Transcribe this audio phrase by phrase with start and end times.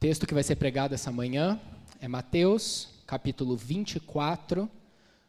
[0.00, 1.60] texto que vai ser pregado essa manhã
[2.00, 4.66] é Mateus, capítulo 24,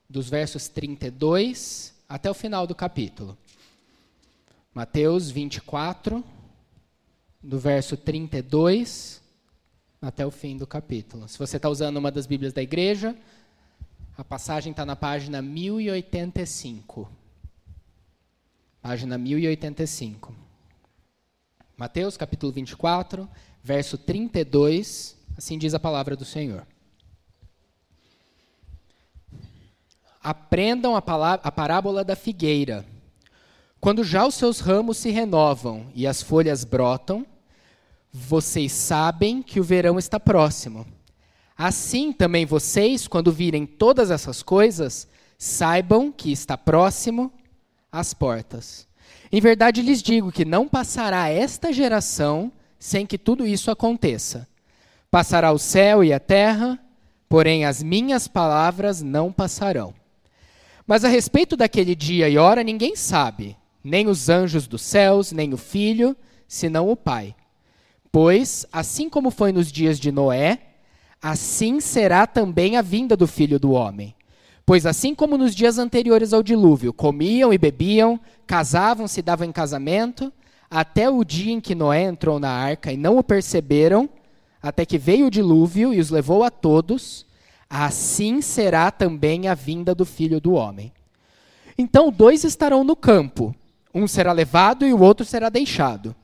[0.10, 3.38] dos versos 32 até o final do capítulo.
[4.74, 6.24] Mateus 24,
[7.44, 9.22] do verso 32
[10.02, 11.28] até o fim do capítulo.
[11.28, 13.14] Se você está usando uma das Bíblias da igreja,
[14.18, 17.12] a passagem está na página 1085.
[18.82, 20.34] Página 1085.
[21.76, 23.28] Mateus capítulo 24,
[23.64, 26.66] verso 32, assim diz a palavra do Senhor.
[30.22, 32.86] Aprendam a, palavra, a parábola da figueira.
[33.80, 37.26] Quando já os seus ramos se renovam e as folhas brotam,
[38.12, 40.86] vocês sabem que o verão está próximo.
[41.58, 47.32] Assim também vocês, quando virem todas essas coisas, saibam que está próximo
[47.92, 48.88] às portas.
[49.32, 52.52] Em verdade lhes digo que não passará esta geração
[52.82, 54.48] sem que tudo isso aconteça.
[55.12, 56.80] Passará o céu e a terra,
[57.30, 59.94] porém as minhas palavras não passarão.
[60.88, 65.54] Mas a respeito daquele dia e hora ninguém sabe, nem os anjos dos céus, nem
[65.54, 67.36] o filho, senão o Pai.
[68.12, 70.58] Pois, assim como foi nos dias de Noé,
[71.22, 74.16] assim será também a vinda do filho do homem.
[74.66, 79.52] Pois assim como nos dias anteriores ao dilúvio, comiam e bebiam, casavam, se davam em
[79.52, 80.34] casamento,
[80.72, 84.10] até o dia em que Noé entrou na arca e não o perceberam,
[84.64, 87.26] até que veio o dilúvio e os levou a todos,
[87.70, 90.94] assim será também a vinda do filho do homem.
[91.78, 93.54] Então dois estarão no campo,
[93.94, 96.16] um será levado e o outro será deixado.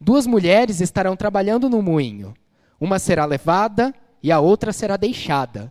[0.00, 2.34] Duas mulheres estarão trabalhando no moinho,
[2.80, 5.70] uma será levada e a outra será deixada.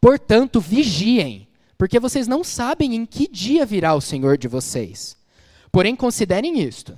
[0.00, 1.46] Portanto, vigiem,
[1.78, 5.16] porque vocês não sabem em que dia virá o Senhor de vocês.
[5.70, 6.96] Porém, considerem isto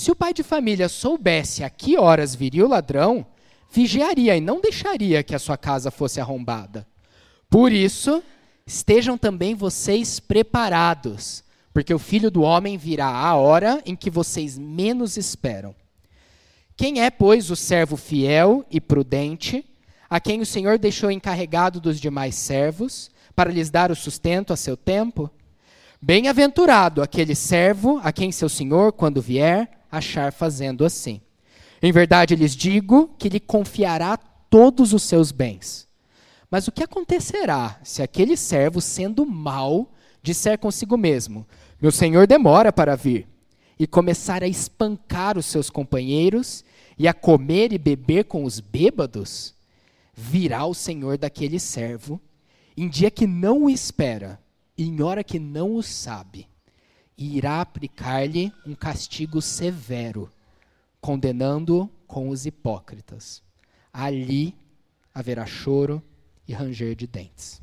[0.00, 3.26] se o pai de família soubesse a que horas viria o ladrão,
[3.70, 6.86] vigiaria e não deixaria que a sua casa fosse arrombada.
[7.50, 8.22] Por isso,
[8.66, 14.56] estejam também vocês preparados, porque o filho do homem virá a hora em que vocês
[14.56, 15.74] menos esperam.
[16.78, 19.62] Quem é, pois, o servo fiel e prudente,
[20.08, 24.56] a quem o Senhor deixou encarregado dos demais servos, para lhes dar o sustento a
[24.56, 25.30] seu tempo?
[26.00, 31.20] Bem-aventurado aquele servo a quem seu senhor, quando vier, achar fazendo assim.
[31.82, 35.88] Em verdade lhes digo que lhe confiará todos os seus bens.
[36.50, 39.92] Mas o que acontecerá se aquele servo, sendo mau,
[40.22, 41.46] disser consigo mesmo:
[41.80, 43.26] Meu senhor demora para vir,
[43.78, 46.64] e começar a espancar os seus companheiros
[46.98, 49.54] e a comer e beber com os bêbados?
[50.12, 52.20] Virá o senhor daquele servo
[52.76, 54.38] em dia que não o espera
[54.76, 56.49] e em hora que não o sabe
[57.20, 60.32] e irá aplicar-lhe um castigo severo,
[61.02, 63.42] condenando-o com os hipócritas.
[63.92, 64.56] Ali
[65.12, 66.02] haverá choro
[66.48, 67.60] e ranger de dentes.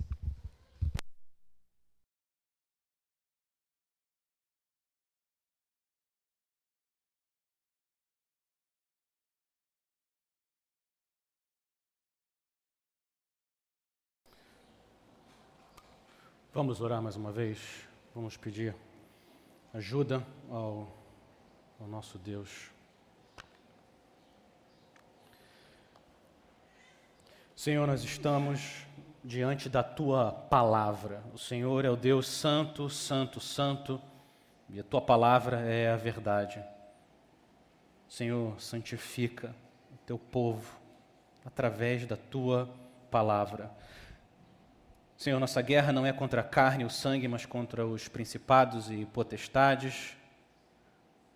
[16.53, 17.87] Vamos orar mais uma vez?
[18.13, 18.75] Vamos pedir
[19.73, 20.87] ajuda ao,
[21.79, 22.71] ao nosso Deus.
[27.55, 28.85] Senhor, nós estamos
[29.23, 31.23] diante da tua palavra.
[31.33, 34.01] O Senhor é o Deus santo, santo, santo,
[34.69, 36.63] e a tua palavra é a verdade.
[38.07, 39.55] Senhor, santifica
[39.91, 40.79] o teu povo
[41.43, 42.69] através da tua
[43.09, 43.71] palavra.
[45.17, 48.91] Senhor, nossa guerra não é contra a carne e o sangue, mas contra os principados
[48.91, 50.15] e potestades,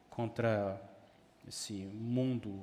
[0.07, 0.79] contra
[1.47, 2.61] esse mundo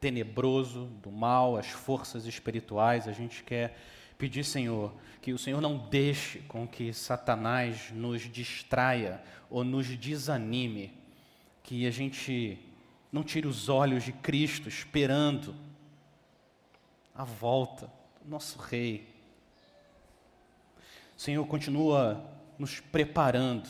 [0.00, 3.08] tenebroso do mal, as forças espirituais.
[3.08, 3.76] A gente quer
[4.16, 9.20] pedir, Senhor, que o Senhor não deixe com que Satanás nos distraia
[9.50, 10.94] ou nos desanime,
[11.64, 12.56] que a gente
[13.10, 15.52] não tire os olhos de Cristo esperando
[17.12, 17.90] a volta
[18.22, 19.09] do nosso Rei
[21.20, 22.26] Senhor continua
[22.58, 23.68] nos preparando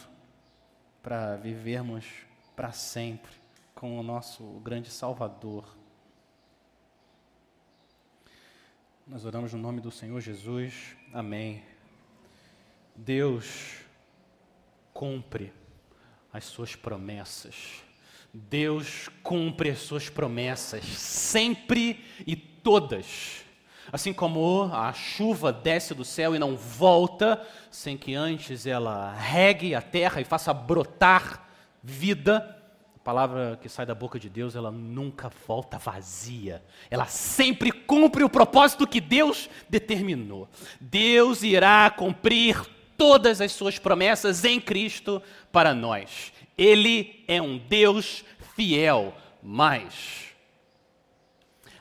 [1.03, 2.07] para vivermos
[2.55, 3.33] para sempre
[3.75, 5.77] com o nosso grande Salvador.
[9.05, 10.97] Nós oramos no nome do Senhor Jesus.
[11.13, 11.65] Amém.
[12.95, 13.81] Deus
[14.95, 15.53] cumpre
[16.33, 17.83] as suas promessas.
[18.33, 23.45] Deus cumpre as suas promessas sempre e todas.
[23.93, 27.41] Assim como a chuva desce do céu e não volta
[27.71, 31.49] sem que antes ela regue a terra e faça brotar
[31.83, 32.57] vida,
[33.01, 36.63] A palavra que sai da boca de Deus, ela nunca volta vazia.
[36.91, 40.47] Ela sempre cumpre o propósito que Deus determinou.
[40.79, 42.61] Deus irá cumprir
[42.99, 46.31] todas as suas promessas em Cristo para nós.
[46.59, 48.23] Ele é um Deus
[48.55, 50.27] fiel, mas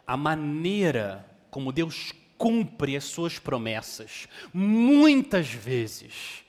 [0.07, 6.43] a maneira como Deus cumpre as suas promessas, muitas vezes,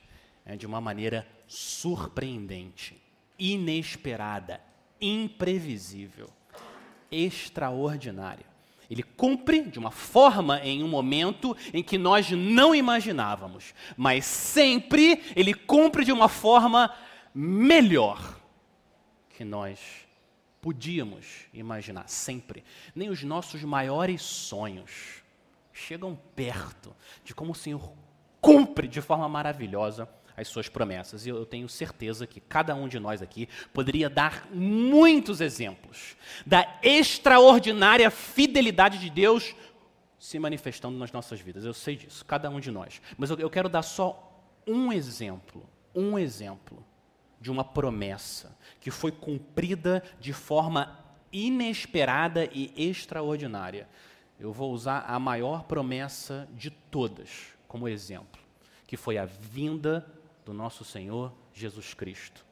[0.47, 2.97] é de uma maneira surpreendente,
[3.39, 4.61] inesperada,
[5.01, 6.31] imprevisível,
[7.11, 8.47] extraordinária.
[8.89, 15.23] Ele cumpre de uma forma em um momento em que nós não imaginávamos, mas sempre
[15.37, 16.93] ele cumpre de uma forma
[17.35, 18.41] melhor
[19.31, 19.79] que nós
[20.61, 22.63] podíamos imaginar, sempre.
[22.95, 25.23] Nem os nossos maiores sonhos
[25.73, 27.93] chegam perto de como o Senhor
[28.41, 31.27] cumpre de forma maravilhosa as suas promessas.
[31.27, 36.17] E eu tenho certeza que cada um de nós aqui poderia dar muitos exemplos
[36.47, 39.55] da extraordinária fidelidade de Deus
[40.19, 41.65] se manifestando nas nossas vidas.
[41.65, 43.01] Eu sei disso, cada um de nós.
[43.17, 46.85] Mas eu, quero dar só um exemplo, um exemplo
[47.41, 50.99] de uma promessa que foi cumprida de forma
[51.33, 53.89] inesperada e extraordinária.
[54.39, 58.41] Eu vou usar a maior promessa de todas como exemplo,
[58.87, 60.05] que foi a vinda
[60.45, 62.45] do nosso Senhor Jesus Cristo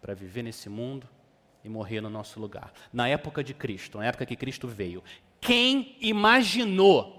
[0.00, 1.06] para viver nesse mundo
[1.62, 2.72] e morrer no nosso lugar.
[2.92, 5.02] Na época de Cristo, na época que Cristo veio,
[5.40, 7.17] quem imaginou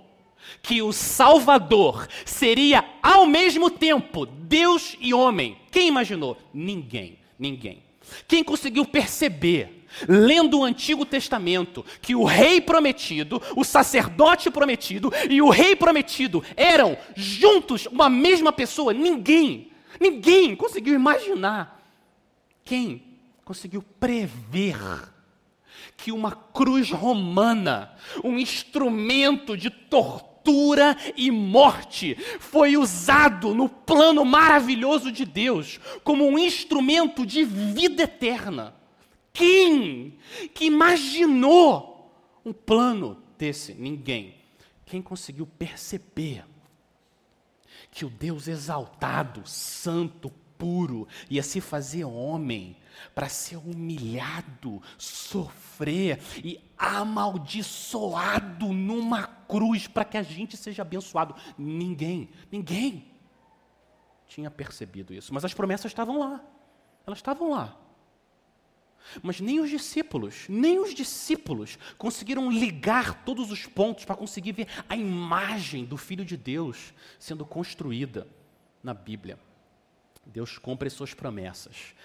[0.61, 5.57] que o Salvador seria ao mesmo tempo Deus e homem?
[5.71, 6.37] Quem imaginou?
[6.53, 7.83] Ninguém, ninguém.
[8.27, 15.41] Quem conseguiu perceber, lendo o Antigo Testamento, que o rei prometido, o sacerdote prometido e
[15.41, 18.93] o rei prometido eram juntos uma mesma pessoa?
[18.93, 19.71] Ninguém.
[19.99, 21.79] Ninguém conseguiu imaginar.
[22.63, 23.03] Quem
[23.43, 24.77] conseguiu prever
[25.97, 27.93] que uma cruz romana,
[28.23, 30.28] um instrumento de tortura
[31.15, 38.75] e morte, foi usado no plano maravilhoso de Deus como um instrumento de vida eterna?
[39.33, 40.17] Quem
[40.53, 42.11] que imaginou
[42.45, 43.73] um plano desse?
[43.73, 44.35] Ninguém.
[44.85, 46.43] Quem conseguiu perceber
[47.91, 52.75] que o Deus exaltado, santo, puro, ia se fazer homem
[53.13, 61.35] para ser humilhado, sofrer e amaldiçoado numa cruz para que a gente seja abençoado.
[61.57, 63.11] Ninguém, ninguém
[64.27, 66.43] tinha percebido isso, mas as promessas estavam lá.
[67.05, 67.75] Elas estavam lá.
[69.23, 74.67] Mas nem os discípulos, nem os discípulos conseguiram ligar todos os pontos para conseguir ver
[74.87, 78.27] a imagem do Filho de Deus sendo construída
[78.83, 79.39] na Bíblia.
[80.25, 81.95] Deus cumpre suas promessas,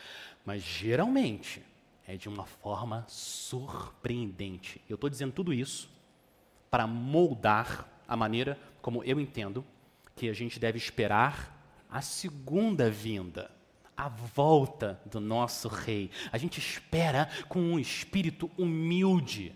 [0.45, 1.63] mas geralmente
[2.07, 4.81] é de uma forma surpreendente.
[4.89, 5.91] Eu estou dizendo tudo isso
[6.71, 9.65] para moldar a maneira como eu entendo
[10.15, 13.51] que a gente deve esperar a segunda vinda
[13.97, 16.11] a volta do nosso Rei.
[16.33, 19.55] A gente espera com um espírito humilde,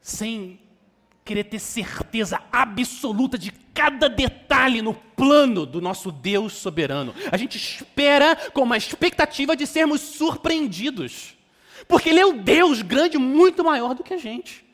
[0.00, 0.60] sem
[1.24, 7.14] querer ter certeza absoluta de cada detalhe no plano do nosso Deus soberano.
[7.30, 11.36] A gente espera com uma expectativa de sermos surpreendidos,
[11.86, 14.64] porque Ele é um Deus grande, muito maior do que a gente.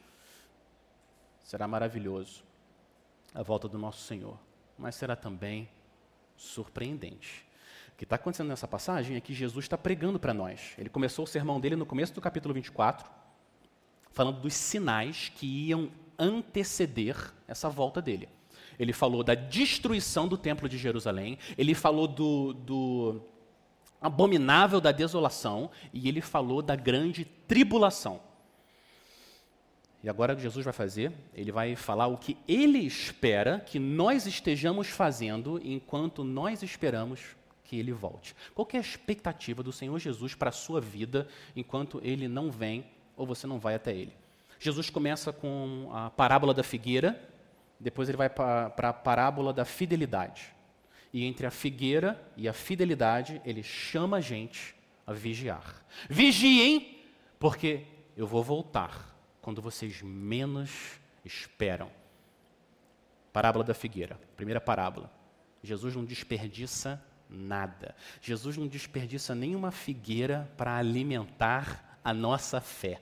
[1.45, 2.43] Será maravilhoso
[3.35, 4.39] a volta do nosso Senhor,
[4.77, 5.69] mas será também
[6.37, 7.47] surpreendente.
[7.93, 10.75] O que está acontecendo nessa passagem é que Jesus está pregando para nós.
[10.79, 13.09] Ele começou o sermão dele no começo do capítulo 24,
[14.13, 18.29] falando dos sinais que iam anteceder essa volta dele.
[18.79, 23.23] Ele falou da destruição do templo de Jerusalém, ele falou do, do
[24.01, 28.21] abominável da desolação e ele falou da grande tribulação.
[30.03, 31.13] E agora o que Jesus vai fazer?
[31.35, 37.77] Ele vai falar o que ele espera que nós estejamos fazendo enquanto nós esperamos que
[37.77, 38.35] ele volte.
[38.55, 42.87] Qual é a expectativa do Senhor Jesus para a sua vida enquanto ele não vem
[43.17, 44.13] ou você não vai até ele?
[44.59, 47.21] Jesus começa com a parábola da figueira,
[47.79, 50.53] depois ele vai para a parábola da fidelidade.
[51.13, 54.75] E entre a figueira e a fidelidade, ele chama a gente
[55.07, 55.83] a vigiar.
[56.09, 57.03] Vigiem,
[57.39, 57.85] porque
[58.17, 61.91] eu vou voltar quando vocês menos esperam.
[63.33, 65.11] Parábola da figueira, primeira parábola.
[65.63, 67.95] Jesus não desperdiça nada.
[68.21, 73.01] Jesus não desperdiça nenhuma figueira para alimentar a nossa fé.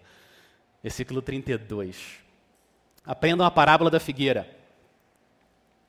[0.87, 2.21] Versículo 32.
[3.05, 4.49] Aprendam a parábola da figueira.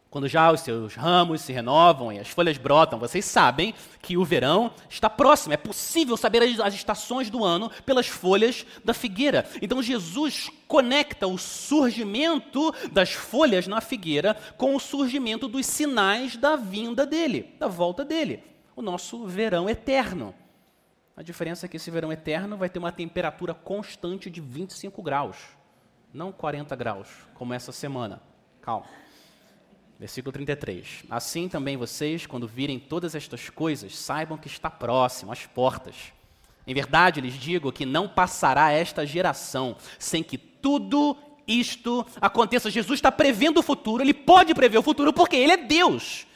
[0.10, 4.26] Quando já os seus ramos se renovam e as folhas brotam, vocês sabem que o
[4.26, 5.54] verão está próximo.
[5.54, 9.48] É possível saber as estações do ano pelas folhas da figueira.
[9.62, 16.56] Então Jesus conecta o surgimento das folhas na figueira com o surgimento dos sinais da
[16.56, 18.44] vinda dele, da volta dele.
[18.76, 20.34] O nosso verão eterno.
[21.18, 25.36] A diferença é que esse verão eterno vai ter uma temperatura constante de 25 graus,
[26.14, 28.22] não 40 graus, como essa semana.
[28.62, 28.86] Calma.
[30.00, 31.06] Versículo 33.
[31.10, 36.14] Assim também vocês, quando virem todas estas coisas, saibam que está próximo, às portas.
[36.68, 42.70] Em verdade, lhes digo que não passará esta geração sem que tudo isto aconteça.
[42.70, 46.27] Jesus está prevendo o futuro, ele pode prever o futuro porque ele é Deus.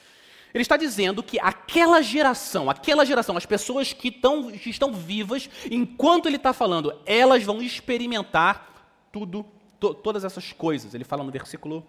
[0.54, 6.28] Ele está dizendo que aquela geração, aquela geração, as pessoas que, que estão vivas, enquanto
[6.28, 9.46] ele está falando, elas vão experimentar tudo,
[9.80, 10.94] to, todas essas coisas.
[10.94, 11.86] Ele fala no versículo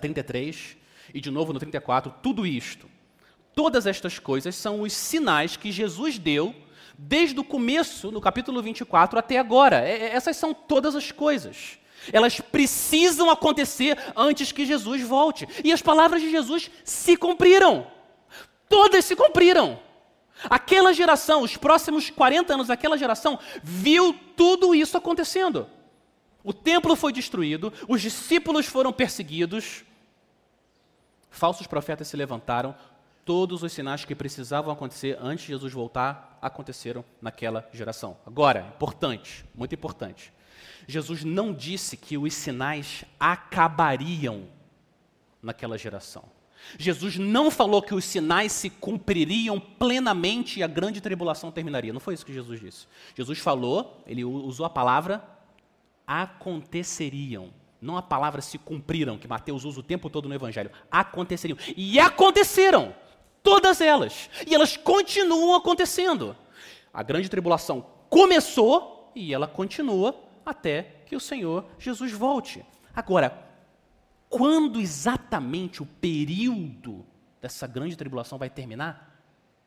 [0.00, 2.88] 33 ah, e de novo no 34, tudo isto.
[3.54, 6.54] Todas estas coisas são os sinais que Jesus deu
[6.96, 9.80] desde o começo, no capítulo 24, até agora.
[9.80, 11.78] É, é, essas são todas as coisas.
[12.10, 15.46] Elas precisam acontecer antes que Jesus volte.
[15.62, 17.86] E as palavras de Jesus se cumpriram.
[18.68, 19.78] Todas se cumpriram.
[20.48, 25.68] Aquela geração, os próximos 40 anos daquela geração, viu tudo isso acontecendo.
[26.42, 29.84] O templo foi destruído, os discípulos foram perseguidos,
[31.30, 32.74] falsos profetas se levantaram,
[33.24, 38.16] todos os sinais que precisavam acontecer antes de Jesus voltar aconteceram naquela geração.
[38.26, 40.32] Agora, importante, muito importante.
[40.92, 44.44] Jesus não disse que os sinais acabariam
[45.42, 46.24] naquela geração.
[46.78, 51.92] Jesus não falou que os sinais se cumpririam plenamente e a grande tribulação terminaria.
[51.92, 52.86] Não foi isso que Jesus disse.
[53.16, 55.24] Jesus falou, ele usou a palavra
[56.06, 57.50] aconteceriam.
[57.80, 60.70] Não a palavra se cumpriram, que Mateus usa o tempo todo no Evangelho.
[60.90, 61.58] Aconteceriam.
[61.76, 62.94] E aconteceram.
[63.42, 64.30] Todas elas.
[64.46, 66.36] E elas continuam acontecendo.
[66.92, 72.64] A grande tribulação começou e ela continua até que o Senhor Jesus volte.
[72.94, 73.46] Agora,
[74.28, 77.04] quando exatamente o período
[77.40, 79.20] dessa grande tribulação vai terminar?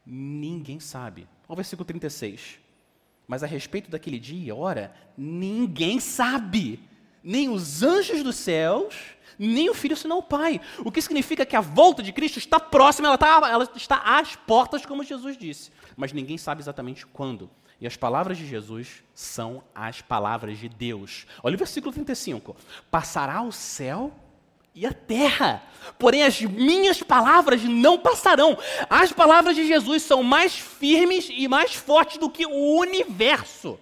[0.05, 1.27] Ninguém sabe.
[1.48, 2.60] Olha o versículo 36.
[3.27, 6.79] Mas a respeito daquele dia, ora, ninguém sabe.
[7.25, 8.96] Nem os anjos dos céus,
[9.38, 10.62] nem o filho, senão o pai.
[10.79, 14.36] O que significa que a volta de Cristo está próxima, ela está, ela está às
[14.36, 15.72] portas, como Jesus disse.
[15.98, 17.50] Mas ninguém sabe exatamente quando.
[17.82, 21.25] E as palavras de Jesus são as palavras de Deus.
[21.44, 22.55] Olha o versículo 35.
[22.89, 24.13] Passará o céu
[24.74, 25.63] e a terra,
[25.98, 28.58] porém as minhas palavras não passarão.
[28.89, 33.79] As palavras de Jesus são mais firmes e mais fortes do que o universo.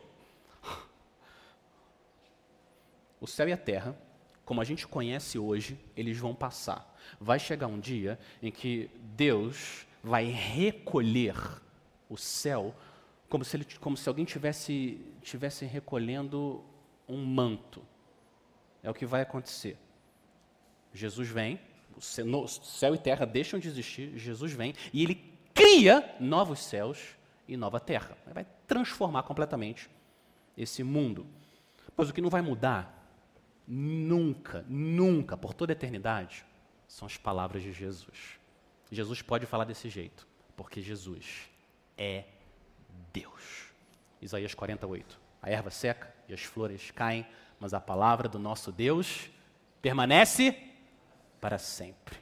[3.24, 3.98] O céu e a terra,
[4.44, 6.94] como a gente conhece hoje, eles vão passar.
[7.22, 11.34] Vai chegar um dia em que Deus vai recolher
[12.10, 12.76] o céu
[13.30, 16.66] como se, ele, como se alguém tivesse, tivesse recolhendo
[17.08, 17.82] um manto.
[18.84, 19.78] É o que vai acontecer.
[20.94, 21.62] Jesus vem,
[22.02, 25.16] céu e terra deixam de existir, Jesus vem e ele
[25.54, 27.16] cria novos céus
[27.48, 28.18] e nova terra.
[28.34, 29.90] Vai transformar completamente
[30.58, 31.26] esse mundo.
[31.96, 33.00] Mas o que não vai mudar,
[33.68, 36.46] nunca, nunca, por toda a eternidade,
[36.88, 38.40] são as palavras de Jesus.
[38.92, 41.50] Jesus pode falar desse jeito, porque Jesus
[41.98, 42.26] é
[43.12, 43.72] Deus.
[44.22, 45.20] Isaías 48.
[45.42, 47.26] A erva seca e as flores caem,
[47.60, 49.30] mas a palavra do nosso Deus
[49.82, 50.56] permanece
[51.42, 52.18] para sempre.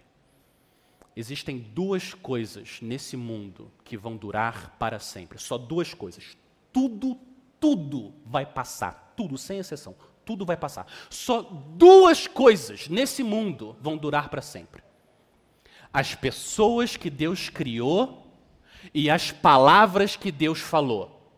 [1.15, 5.37] Existem duas coisas nesse mundo que vão durar para sempre.
[5.37, 6.37] Só duas coisas.
[6.71, 7.19] Tudo,
[7.59, 9.13] tudo vai passar.
[9.15, 9.95] Tudo, sem exceção.
[10.31, 10.87] Tudo vai passar.
[11.09, 14.81] Só duas coisas nesse mundo vão durar para sempre:
[15.91, 18.33] as pessoas que Deus criou
[18.93, 21.29] e as palavras que Deus falou.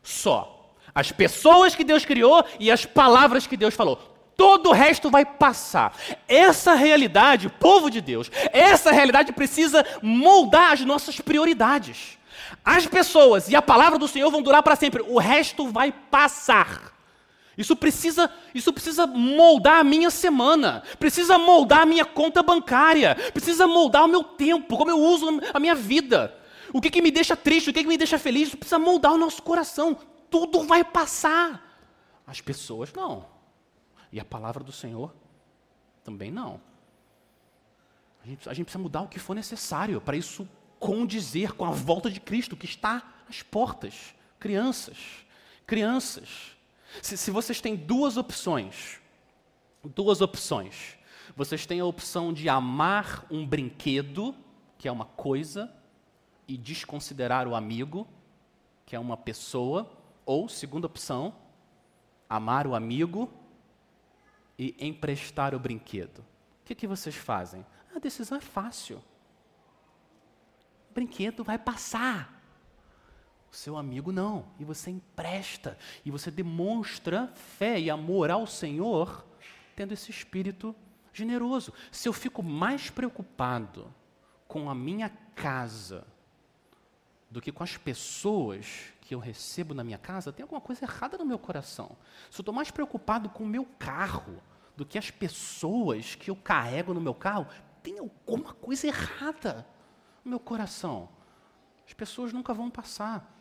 [0.00, 0.76] Só.
[0.94, 3.96] As pessoas que Deus criou e as palavras que Deus falou.
[4.36, 5.92] Todo o resto vai passar.
[6.28, 12.16] Essa realidade, povo de Deus, essa realidade precisa moldar as nossas prioridades.
[12.64, 15.02] As pessoas e a palavra do Senhor vão durar para sempre.
[15.02, 16.99] O resto vai passar.
[17.60, 23.66] Isso precisa, isso precisa moldar a minha semana, precisa moldar a minha conta bancária, precisa
[23.66, 26.34] moldar o meu tempo, como eu uso a minha vida.
[26.72, 29.12] O que, que me deixa triste, o que, que me deixa feliz, isso precisa moldar
[29.12, 29.94] o nosso coração.
[30.30, 31.78] Tudo vai passar.
[32.26, 33.26] As pessoas não.
[34.10, 35.14] E a palavra do Senhor
[36.02, 36.62] também não.
[38.24, 40.48] A gente, a gente precisa mudar o que for necessário para isso
[40.78, 44.14] condizer com a volta de Cristo que está às portas.
[44.38, 44.96] Crianças,
[45.66, 46.58] crianças.
[47.02, 49.00] Se, se vocês têm duas opções,
[49.84, 50.98] duas opções
[51.36, 54.34] Vocês têm a opção de amar um brinquedo,
[54.76, 55.72] que é uma coisa,
[56.48, 58.06] e desconsiderar o amigo,
[58.84, 59.88] que é uma pessoa,
[60.26, 61.34] ou, segunda opção,
[62.28, 63.32] amar o amigo
[64.58, 66.18] e emprestar o brinquedo.
[66.18, 67.64] O que, que vocês fazem?
[67.94, 69.02] A decisão é fácil.
[70.90, 72.39] O brinquedo vai passar.
[73.50, 74.46] O seu amigo não.
[74.58, 75.76] E você empresta.
[76.04, 79.26] E você demonstra fé e amor ao Senhor,
[79.74, 80.74] tendo esse espírito
[81.12, 81.72] generoso.
[81.90, 83.92] Se eu fico mais preocupado
[84.46, 86.06] com a minha casa
[87.30, 91.16] do que com as pessoas que eu recebo na minha casa, tem alguma coisa errada
[91.16, 91.96] no meu coração.
[92.30, 94.42] Se eu estou mais preocupado com o meu carro
[94.76, 97.46] do que as pessoas que eu carrego no meu carro,
[97.82, 99.66] tem alguma coisa errada
[100.24, 101.08] no meu coração.
[101.86, 103.39] As pessoas nunca vão passar.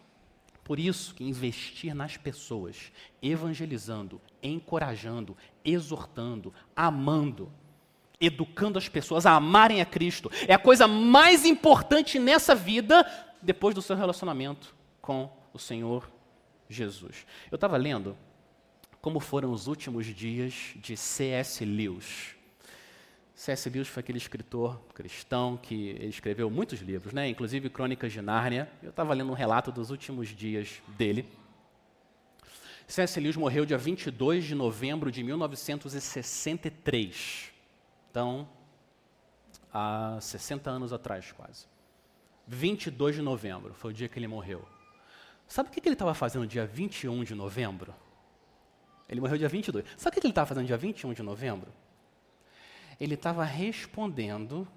[0.70, 2.92] Por isso que investir nas pessoas,
[3.24, 5.36] evangelizando, encorajando,
[5.66, 7.52] exortando, amando,
[8.22, 13.04] educando as pessoas a amarem a Cristo, é a coisa mais importante nessa vida
[13.42, 16.08] depois do seu relacionamento com o Senhor
[16.70, 17.26] Jesus.
[17.50, 18.16] Eu estava lendo
[19.02, 21.66] como foram os últimos dias de C.S.
[21.66, 22.36] Lewis.
[23.40, 23.70] C.S.
[23.70, 27.30] Lewis foi aquele escritor cristão que escreveu muitos livros, né?
[27.30, 28.70] inclusive Crônicas de Nárnia.
[28.84, 31.26] Eu estava lendo um relato dos últimos dias dele.
[32.86, 33.18] C.S.
[33.18, 37.54] Lewis morreu dia 22 de novembro de 1963.
[38.12, 38.46] Então,
[39.74, 41.66] há 60 anos atrás, quase.
[42.46, 44.68] 22 de novembro foi o dia que ele morreu.
[45.48, 47.96] Sabe o que ele estava fazendo dia 21 de novembro?
[49.08, 49.86] Ele morreu dia 22.
[49.96, 51.72] Sabe o que ele estava fazendo dia 21 de novembro?
[53.00, 54.68] Ele estava respondendo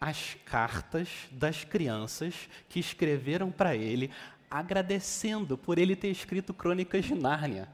[0.00, 4.10] às cartas das crianças que escreveram para ele,
[4.50, 7.68] agradecendo por ele ter escrito Crônicas de Nárnia.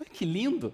[0.00, 0.72] Olha que lindo!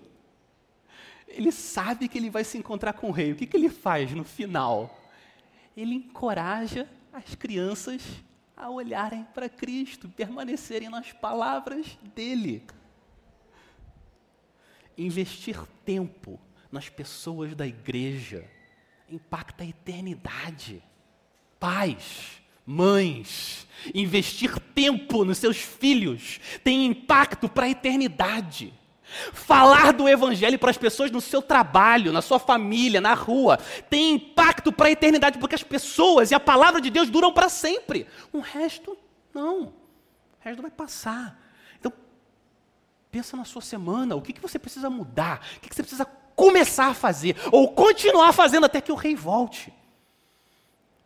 [1.27, 3.33] Ele sabe que ele vai se encontrar com o rei.
[3.33, 5.01] O que, que ele faz no final?
[5.75, 8.03] Ele encoraja as crianças
[8.55, 12.67] a olharem para Cristo, permanecerem nas palavras dele.
[14.97, 16.39] Investir tempo
[16.73, 18.49] nas pessoas da igreja
[19.09, 20.83] impacta a eternidade.
[21.61, 28.73] Pais, mães, investir tempo nos seus filhos tem impacto para a eternidade.
[29.35, 33.59] Falar do Evangelho para as pessoas no seu trabalho, na sua família, na rua,
[33.91, 37.51] tem impacto para a eternidade, porque as pessoas e a palavra de Deus duram para
[37.51, 38.07] sempre.
[38.33, 38.97] O resto,
[39.35, 39.65] não.
[39.65, 39.73] O
[40.41, 41.39] resto vai passar.
[41.79, 41.93] Então,
[43.11, 46.07] pensa na sua semana, o que, que você precisa mudar, o que, que você precisa
[46.35, 49.73] começar a fazer, ou continuar fazendo até que o rei volte.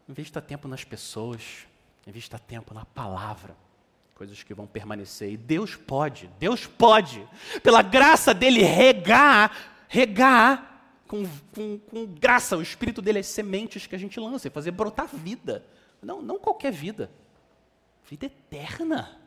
[0.09, 1.67] Invista tempo nas pessoas,
[2.07, 3.57] invista tempo na palavra,
[4.15, 5.33] coisas que vão permanecer.
[5.33, 7.27] E Deus pode, Deus pode,
[7.63, 13.95] pela graça dele, regar, regar com, com, com graça o espírito dele, as sementes que
[13.95, 15.65] a gente lança, e fazer brotar vida.
[16.01, 17.11] Não, não qualquer vida,
[18.09, 19.21] vida eterna.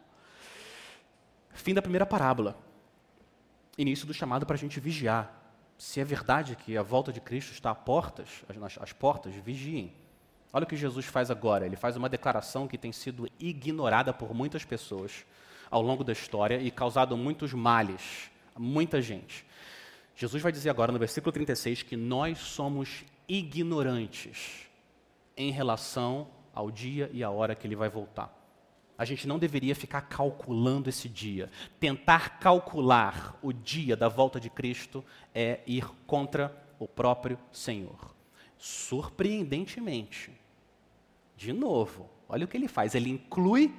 [1.53, 2.57] Fim da primeira parábola.
[3.77, 5.38] Início do chamado para a gente vigiar
[5.79, 9.93] se é verdade que a volta de Cristo está a portas, as, as portas, vigiem.
[10.51, 11.65] Olha o que Jesus faz agora.
[11.65, 15.25] Ele faz uma declaração que tem sido ignorada por muitas pessoas
[15.71, 19.45] ao longo da história e causado muitos males a muita gente.
[20.17, 24.67] Jesus vai dizer agora no versículo 36 que nós somos ignorantes
[25.37, 28.37] em relação ao dia e à hora que ele vai voltar.
[28.99, 31.49] A gente não deveria ficar calculando esse dia.
[31.79, 38.13] Tentar calcular o dia da volta de Cristo é ir contra o próprio Senhor.
[38.57, 40.33] Surpreendentemente,
[41.37, 43.73] de novo, olha o que ele faz: ele inclui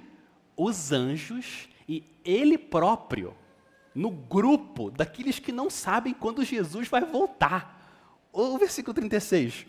[0.56, 3.36] os anjos e ele próprio
[3.94, 7.76] no grupo daqueles que não sabem quando Jesus vai voltar.
[8.32, 9.66] O versículo 36.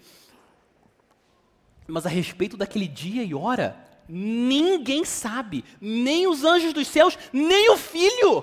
[1.87, 7.69] Mas a respeito daquele dia e hora, Ninguém sabe, nem os anjos dos céus, nem
[7.71, 8.39] o filho.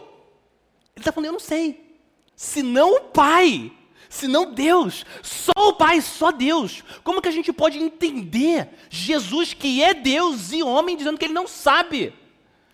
[0.94, 2.00] Ele está falando, eu não sei.
[2.34, 3.72] Senão o Pai,
[4.08, 6.82] senão Deus, só o Pai, só Deus.
[7.02, 11.34] Como que a gente pode entender Jesus, que é Deus e homem, dizendo que ele
[11.34, 11.98] não sabe?
[11.98, 12.14] Ele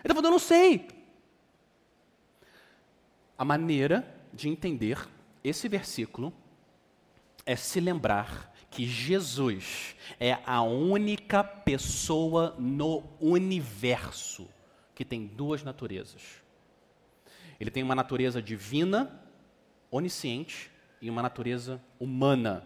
[0.03, 0.87] está falando, eu não sei.
[3.37, 5.09] A maneira de entender
[5.43, 6.33] esse versículo
[7.45, 14.49] é se lembrar que Jesus é a única pessoa no universo
[14.97, 16.43] que tem duas naturezas.
[17.61, 19.23] Ele tem uma natureza divina,
[19.93, 22.65] onisciente, e uma natureza humana,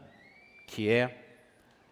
[0.66, 1.36] que é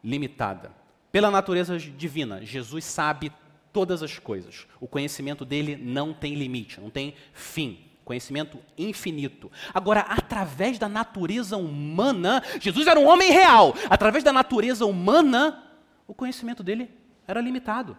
[0.02, 0.72] limitada.
[1.12, 3.30] Pela natureza divina, Jesus sabe
[3.70, 4.66] todas as coisas.
[4.80, 7.84] O conhecimento dele não tem limite, não tem fim.
[8.06, 9.50] Conhecimento infinito.
[9.74, 13.74] Agora, através da natureza humana, Jesus era um homem real.
[13.90, 16.88] Através da natureza humana, o conhecimento dele
[17.26, 17.98] era limitado.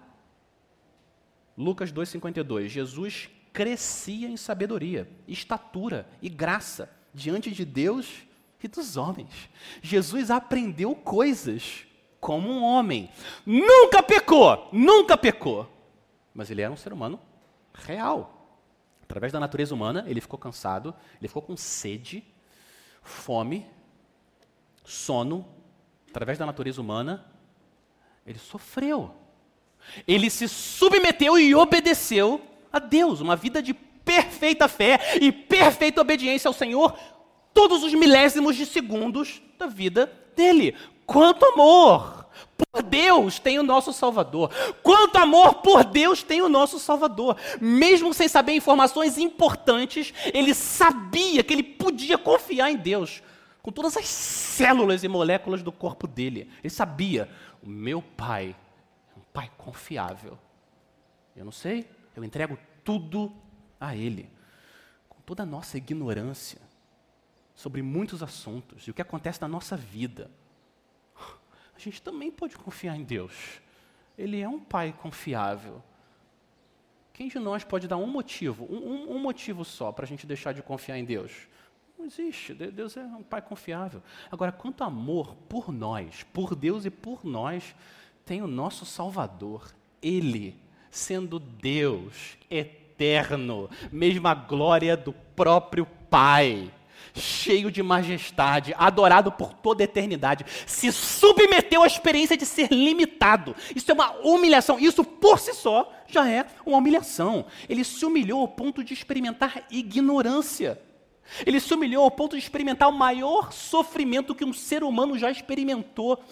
[1.57, 2.69] Lucas 2,52.
[2.69, 8.07] Jesus crescia em sabedoria, estatura e graça diante de Deus
[8.63, 9.49] e dos homens.
[9.81, 11.85] Jesus aprendeu coisas
[12.21, 13.11] como um homem.
[13.45, 15.69] Nunca pecou, nunca pecou.
[16.33, 17.19] Mas ele era um ser humano
[17.73, 18.36] real.
[19.07, 22.25] Através da natureza humana, ele ficou cansado, ele ficou com sede,
[23.01, 23.65] fome,
[24.83, 25.47] sono.
[26.09, 27.25] Através da natureza humana,
[28.25, 29.15] ele sofreu.
[30.05, 32.41] Ele se submeteu e obedeceu
[32.71, 36.97] a Deus, uma vida de perfeita fé e perfeita obediência ao Senhor,
[37.53, 40.75] todos os milésimos de segundos da vida dele.
[41.05, 42.16] Quanto amor!
[42.57, 44.51] Por Deus tem o nosso Salvador.
[44.81, 47.37] Quanto amor por Deus tem o nosso Salvador.
[47.61, 53.21] Mesmo sem saber informações importantes, ele sabia que ele podia confiar em Deus.
[53.61, 56.49] Com todas as células e moléculas do corpo dele.
[56.63, 57.29] Ele sabia:
[57.61, 58.55] o meu pai
[59.15, 60.37] é um pai confiável.
[61.35, 63.31] Eu não sei, eu entrego tudo
[63.79, 64.29] a ele.
[65.07, 66.59] Com toda a nossa ignorância
[67.53, 70.31] sobre muitos assuntos e o que acontece na nossa vida
[71.77, 73.61] a gente também pode confiar em Deus.
[74.17, 75.81] Ele é um pai confiável.
[77.13, 80.53] Quem de nós pode dar um motivo, um, um, motivo só, para a gente deixar
[80.53, 81.47] de confiar em Deus?
[81.97, 82.53] Não existe.
[82.53, 84.03] Deus é um pai confiável.
[84.31, 87.75] Agora, quanto amor por nós, por Deus e por nós,
[88.25, 89.73] tem o nosso Salvador.
[90.01, 90.55] Ele,
[90.91, 96.71] sendo Deus eterno, mesma glória do próprio Pai
[97.13, 103.55] cheio de majestade, adorado por toda a eternidade, se submeteu à experiência de ser limitado.
[103.75, 104.79] Isso é uma humilhação.
[104.79, 107.45] Isso por si só já é uma humilhação.
[107.67, 110.81] Ele se humilhou ao ponto de experimentar ignorância.
[111.45, 115.29] Ele se humilhou ao ponto de experimentar o maior sofrimento que um ser humano já
[115.29, 116.23] experimentou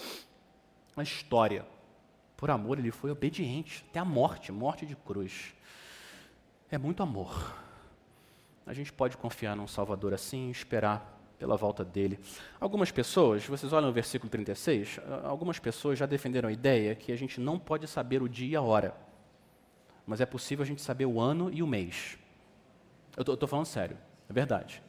[0.96, 1.66] na história.
[2.38, 5.54] Por amor, ele foi obediente até a morte morte de cruz.
[6.72, 7.65] É muito amor
[8.66, 12.20] a gente pode confiar num Salvador assim e esperar pela volta dele.
[12.60, 17.16] Algumas pessoas, vocês olham no versículo 36, algumas pessoas já defenderam a ideia que a
[17.16, 18.96] gente não pode saber o dia e a hora,
[20.06, 22.18] mas é possível a gente saber o ano e o mês.
[23.16, 23.98] Eu estou falando sério,
[24.30, 24.82] é verdade.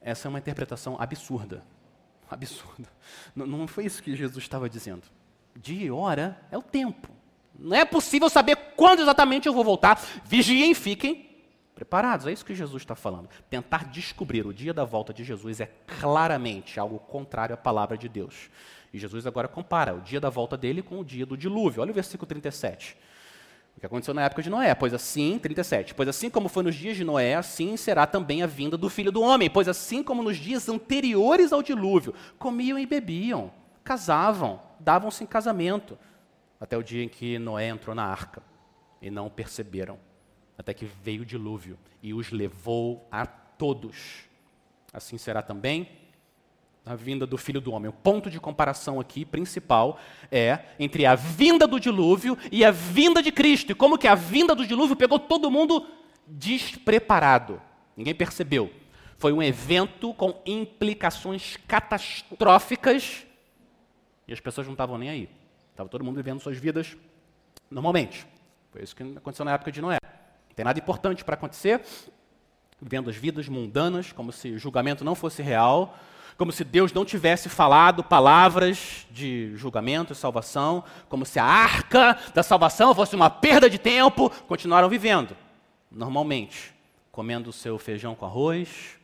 [0.00, 1.62] Essa é uma interpretação absurda.
[2.28, 2.88] Absurda.
[3.36, 5.02] Não, não foi isso que Jesus estava dizendo.
[5.54, 7.08] Dia e hora é o tempo.
[7.56, 9.96] Não é possível saber quando exatamente eu vou voltar.
[10.24, 11.25] Vigiem, fiquem
[11.76, 12.26] preparados.
[12.26, 13.28] É isso que Jesus está falando.
[13.48, 18.08] Tentar descobrir o dia da volta de Jesus é claramente algo contrário à palavra de
[18.08, 18.50] Deus.
[18.92, 21.82] E Jesus agora compara o dia da volta dele com o dia do dilúvio.
[21.82, 22.96] Olha o versículo 37.
[23.76, 26.74] O que aconteceu na época de Noé, pois assim, 37, pois assim como foi nos
[26.74, 30.22] dias de Noé, assim será também a vinda do Filho do Homem, pois assim como
[30.22, 33.52] nos dias anteriores ao dilúvio, comiam e bebiam,
[33.84, 35.98] casavam, davam-se em casamento,
[36.58, 38.42] até o dia em que Noé entrou na arca,
[39.02, 39.98] e não perceberam
[40.58, 44.24] até que veio o dilúvio e os levou a todos.
[44.92, 45.88] Assim será também
[46.84, 47.90] a vinda do Filho do Homem.
[47.90, 49.98] O ponto de comparação aqui principal
[50.30, 53.72] é entre a vinda do dilúvio e a vinda de Cristo.
[53.72, 55.86] E como que a vinda do dilúvio pegou todo mundo
[56.26, 57.60] despreparado.
[57.96, 58.72] Ninguém percebeu.
[59.18, 63.26] Foi um evento com implicações catastróficas
[64.28, 65.28] e as pessoas não estavam nem aí.
[65.70, 66.96] Estava todo mundo vivendo suas vidas
[67.70, 68.26] normalmente.
[68.70, 69.98] Foi isso que aconteceu na época de Noé
[70.56, 71.82] tem nada importante para acontecer,
[72.80, 75.94] vivendo as vidas mundanas, como se o julgamento não fosse real,
[76.38, 82.18] como se Deus não tivesse falado palavras de julgamento e salvação, como se a arca
[82.34, 85.36] da salvação fosse uma perda de tempo, continuaram vivendo,
[85.90, 86.74] normalmente,
[87.12, 88.96] comendo o seu feijão com arroz,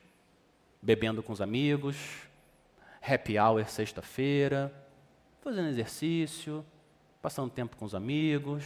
[0.80, 1.96] bebendo com os amigos,
[3.06, 4.72] happy hour sexta-feira,
[5.42, 6.64] fazendo exercício,
[7.20, 8.64] passando tempo com os amigos,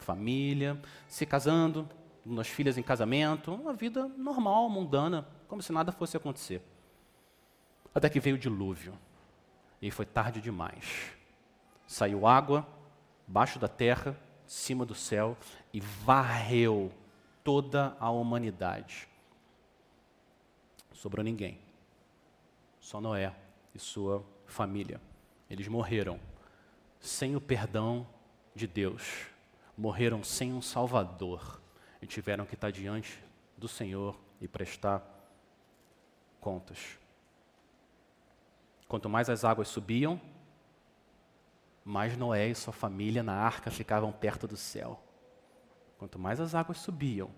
[0.00, 1.88] família, se casando,
[2.24, 6.62] umas filhas em casamento, uma vida normal, mundana, como se nada fosse acontecer.
[7.94, 8.94] Até que veio o dilúvio.
[9.80, 11.12] E foi tarde demais.
[11.86, 12.66] Saiu água,
[13.26, 15.36] baixo da terra, cima do céu,
[15.72, 16.90] e varreu
[17.42, 19.06] toda a humanidade.
[20.92, 21.60] Sobrou ninguém.
[22.80, 23.34] Só Noé
[23.74, 25.00] e sua família.
[25.50, 26.18] Eles morreram
[26.98, 28.06] sem o perdão
[28.54, 29.26] de Deus.
[29.76, 31.60] Morreram sem um Salvador
[32.04, 33.18] e tiveram que estar diante
[33.56, 35.02] do Senhor e prestar
[36.38, 36.98] contas.
[38.86, 40.20] Quanto mais as águas subiam,
[41.82, 45.02] mais Noé e sua família na arca ficavam perto do céu.
[45.96, 47.30] Quanto mais as águas subiam,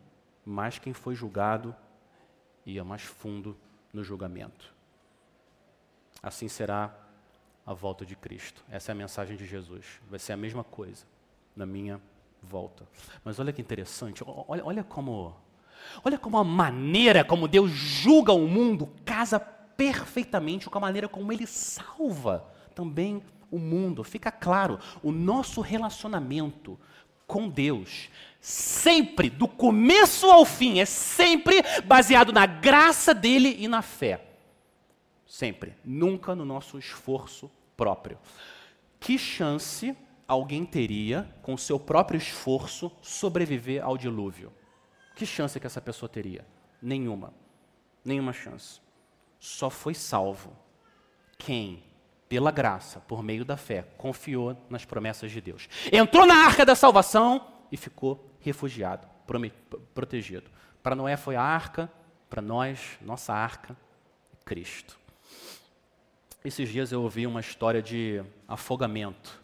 [0.44, 1.74] mais quem foi julgado
[2.64, 3.56] ia mais fundo
[3.92, 4.74] no julgamento.
[6.20, 6.92] Assim será
[7.64, 8.64] a volta de Cristo.
[8.68, 10.00] Essa é a mensagem de Jesus.
[10.10, 11.06] Vai ser a mesma coisa
[11.54, 12.00] na minha
[12.42, 12.86] volta.
[13.24, 15.34] Mas olha que interessante, olha, olha como
[16.04, 21.32] olha como a maneira como Deus julga o mundo casa perfeitamente com a maneira como
[21.32, 24.02] ele salva também o mundo.
[24.02, 26.78] Fica claro, o nosso relacionamento
[27.26, 28.08] com Deus,
[28.40, 34.24] sempre, do começo ao fim, é sempre baseado na graça dele e na fé.
[35.26, 35.74] Sempre.
[35.84, 38.18] Nunca no nosso esforço próprio.
[39.00, 39.96] Que chance
[40.26, 44.52] alguém teria, com seu próprio esforço, sobreviver ao dilúvio?
[45.14, 46.46] Que chance que essa pessoa teria?
[46.80, 47.32] Nenhuma.
[48.04, 48.80] Nenhuma chance.
[49.38, 50.56] Só foi salvo
[51.38, 51.82] quem
[52.28, 55.68] pela graça, por meio da fé, confiou nas promessas de Deus.
[55.92, 59.06] Entrou na arca da salvação e ficou refugiado,
[59.94, 60.50] protegido.
[60.82, 61.90] Para Noé foi a arca,
[62.28, 63.76] para nós, nossa arca,
[64.44, 64.98] Cristo.
[66.44, 69.40] Esses dias eu ouvi uma história de afogamento.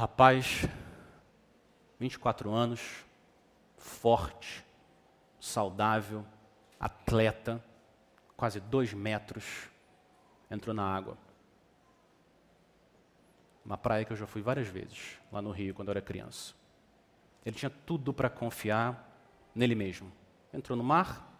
[0.00, 0.66] Rapaz,
[1.98, 3.04] 24 anos,
[3.76, 4.64] forte,
[5.38, 6.24] saudável,
[6.80, 7.62] atleta,
[8.34, 9.68] quase dois metros,
[10.50, 11.18] entrou na água.
[13.62, 16.54] Uma praia que eu já fui várias vezes, lá no Rio, quando eu era criança.
[17.44, 19.06] Ele tinha tudo para confiar
[19.54, 20.10] nele mesmo.
[20.50, 21.30] Entrou no mar,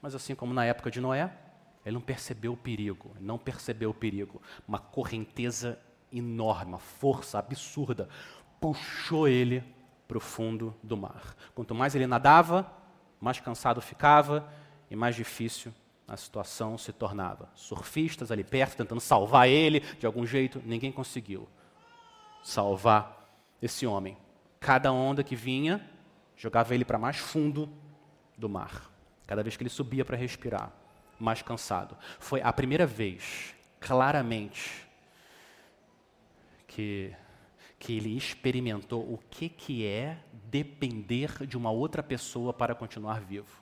[0.00, 1.36] mas assim como na época de Noé,
[1.84, 4.40] ele não percebeu o perigo, não percebeu o perigo.
[4.68, 5.76] Uma correnteza
[6.12, 8.08] enorme, uma força absurda,
[8.60, 9.64] puxou ele
[10.06, 11.36] para o fundo do mar.
[11.54, 12.70] Quanto mais ele nadava,
[13.20, 14.48] mais cansado ficava
[14.90, 15.72] e mais difícil
[16.08, 17.48] a situação se tornava.
[17.54, 21.48] Surfistas ali perto tentando salvar ele de algum jeito, ninguém conseguiu
[22.42, 23.30] salvar
[23.62, 24.16] esse homem.
[24.58, 25.88] Cada onda que vinha
[26.36, 27.68] jogava ele para mais fundo
[28.36, 28.90] do mar.
[29.26, 30.72] Cada vez que ele subia para respirar,
[31.18, 31.96] mais cansado.
[32.18, 34.88] Foi a primeira vez, claramente,
[36.70, 37.12] que,
[37.78, 43.60] que ele experimentou o que, que é depender de uma outra pessoa para continuar vivo.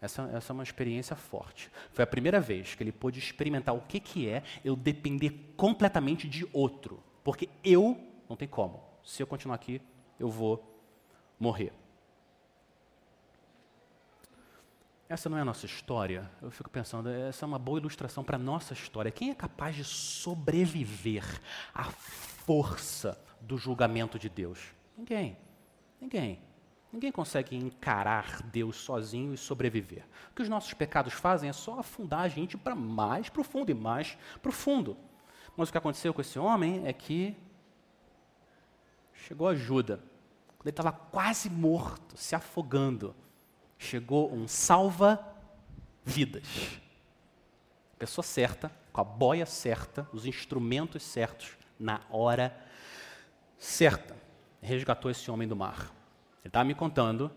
[0.00, 1.70] Essa, essa é uma experiência forte.
[1.92, 6.26] Foi a primeira vez que ele pôde experimentar o que, que é eu depender completamente
[6.26, 7.02] de outro.
[7.22, 8.82] Porque eu não tem como.
[9.04, 9.80] Se eu continuar aqui,
[10.18, 10.82] eu vou
[11.38, 11.72] morrer.
[15.08, 16.30] Essa não é a nossa história.
[16.40, 19.10] Eu fico pensando, essa é uma boa ilustração para a nossa história.
[19.10, 21.24] Quem é capaz de sobreviver
[21.74, 21.90] à
[22.50, 24.74] força do julgamento de Deus?
[24.98, 25.38] Ninguém.
[26.00, 26.42] Ninguém.
[26.92, 30.04] Ninguém consegue encarar Deus sozinho e sobreviver.
[30.32, 33.74] O que os nossos pecados fazem é só afundar a gente para mais profundo e
[33.74, 34.96] mais profundo.
[35.56, 37.36] Mas o que aconteceu com esse homem é que
[39.12, 39.98] chegou ajuda.
[40.58, 43.14] Quando ele estava quase morto, se afogando,
[43.78, 45.20] chegou um salva-vidas.
[47.96, 52.54] Pessoa certa, com a boia certa, os instrumentos certos, na hora
[53.58, 54.14] certa.
[54.60, 55.90] Resgatou esse homem do mar.
[56.40, 57.30] Ele estava me contando,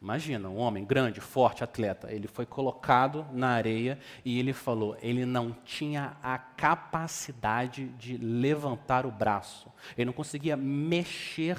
[0.00, 2.12] imagina, um homem grande, forte, atleta.
[2.12, 9.06] Ele foi colocado na areia e ele falou, ele não tinha a capacidade de levantar
[9.06, 9.72] o braço.
[9.96, 11.58] Ele não conseguia mexer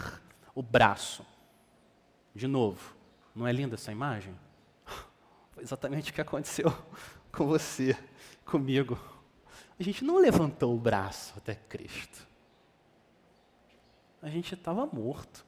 [0.53, 1.25] o braço.
[2.35, 2.95] De novo,
[3.35, 4.33] não é linda essa imagem?
[5.51, 6.71] Foi exatamente o que aconteceu
[7.31, 7.97] com você,
[8.45, 8.97] comigo.
[9.79, 12.27] A gente não levantou o braço até Cristo.
[14.21, 15.45] A gente estava morto.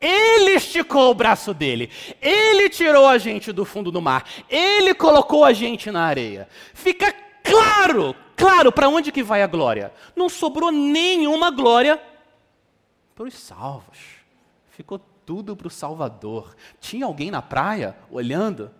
[0.00, 1.90] Ele esticou o braço dele.
[2.20, 4.24] Ele tirou a gente do fundo do mar.
[4.48, 6.48] Ele colocou a gente na areia.
[6.72, 9.92] Fica claro, claro para onde que vai a glória.
[10.14, 12.00] Não sobrou nenhuma glória
[13.14, 13.98] para os salvos.
[14.70, 16.54] Ficou tudo para o Salvador.
[16.80, 18.70] Tinha alguém na praia olhando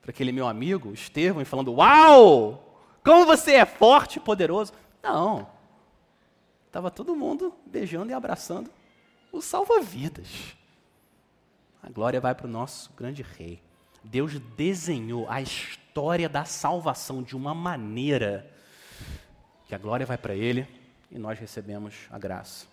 [0.00, 2.71] para aquele meu amigo, Estevão, e falando: Uau!
[3.04, 4.72] Como você é forte e poderoso.
[5.02, 5.48] Não.
[6.66, 8.70] Estava todo mundo beijando e abraçando
[9.30, 10.56] o salva-vidas.
[11.82, 13.60] A glória vai para o nosso grande rei.
[14.04, 18.50] Deus desenhou a história da salvação de uma maneira
[19.66, 20.66] que a glória vai para ele
[21.10, 22.66] e nós recebemos a graça.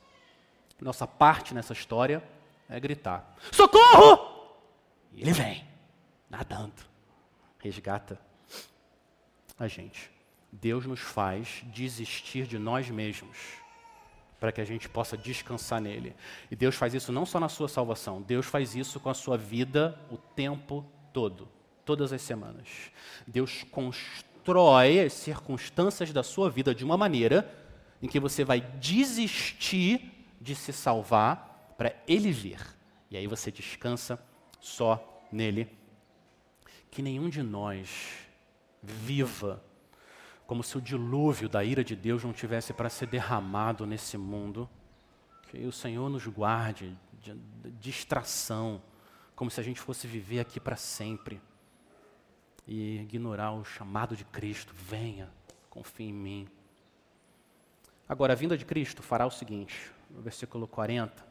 [0.79, 2.23] Nossa parte nessa história
[2.69, 4.57] é gritar: socorro!
[5.13, 5.67] E ele vem,
[6.29, 6.81] nadando,
[7.59, 8.19] resgata
[9.57, 10.18] a gente.
[10.51, 13.37] Deus nos faz desistir de nós mesmos
[14.39, 16.15] para que a gente possa descansar nele.
[16.49, 19.37] E Deus faz isso não só na sua salvação, Deus faz isso com a sua
[19.37, 21.47] vida o tempo todo,
[21.83, 22.67] todas as semanas.
[23.27, 27.53] Deus constrói as circunstâncias da sua vida de uma maneira
[28.01, 32.59] em que você vai desistir de se salvar para ele vir.
[33.11, 34.19] E aí você descansa
[34.59, 35.67] só nele.
[36.91, 37.89] que nenhum de nós
[38.81, 39.63] viva
[40.49, 44.67] como se o dilúvio da ira de Deus não tivesse para ser derramado nesse mundo.
[45.47, 47.35] Que o Senhor nos guarde de
[47.79, 48.81] distração,
[49.35, 51.39] como se a gente fosse viver aqui para sempre
[52.65, 54.73] e ignorar o chamado de Cristo.
[54.75, 55.29] Venha,
[55.69, 56.47] confie em mim.
[58.07, 61.27] Agora, a vinda de Cristo fará o seguinte, no versículo 40,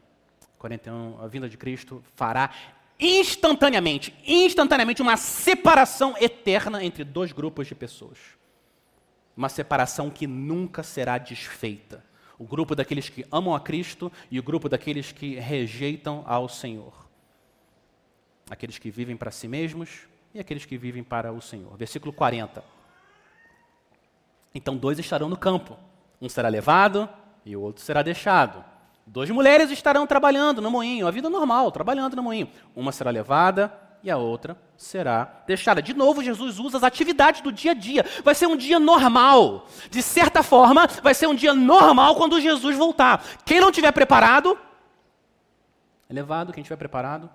[0.61, 2.54] 41, a vinda de Cristo fará
[3.00, 8.38] instantaneamente, instantaneamente, uma separação eterna entre dois grupos de pessoas.
[9.38, 12.05] Uma separação que nunca será desfeita.
[12.37, 16.92] O grupo daqueles que amam a Cristo e o grupo daqueles que rejeitam ao Senhor.
[18.51, 21.77] Aqueles que vivem para si mesmos e aqueles que vivem para o Senhor.
[21.77, 22.64] Versículo 40.
[24.53, 25.79] Então dois estarão no campo
[26.20, 27.09] um será levado
[27.46, 28.64] e o outro será deixado.
[29.07, 32.51] Duas mulheres estarão trabalhando no moinho, a vida normal, trabalhando no moinho.
[32.74, 33.72] Uma será levada
[34.03, 35.83] e a outra será deixada.
[35.83, 38.05] De novo, Jesus usa as atividades do dia a dia.
[38.25, 39.67] Vai ser um dia normal.
[39.91, 43.25] De certa forma, vai ser um dia normal quando Jesus voltar.
[43.45, 44.59] Quem não tiver preparado,
[46.09, 46.53] é levado.
[46.53, 47.31] Quem tiver preparado,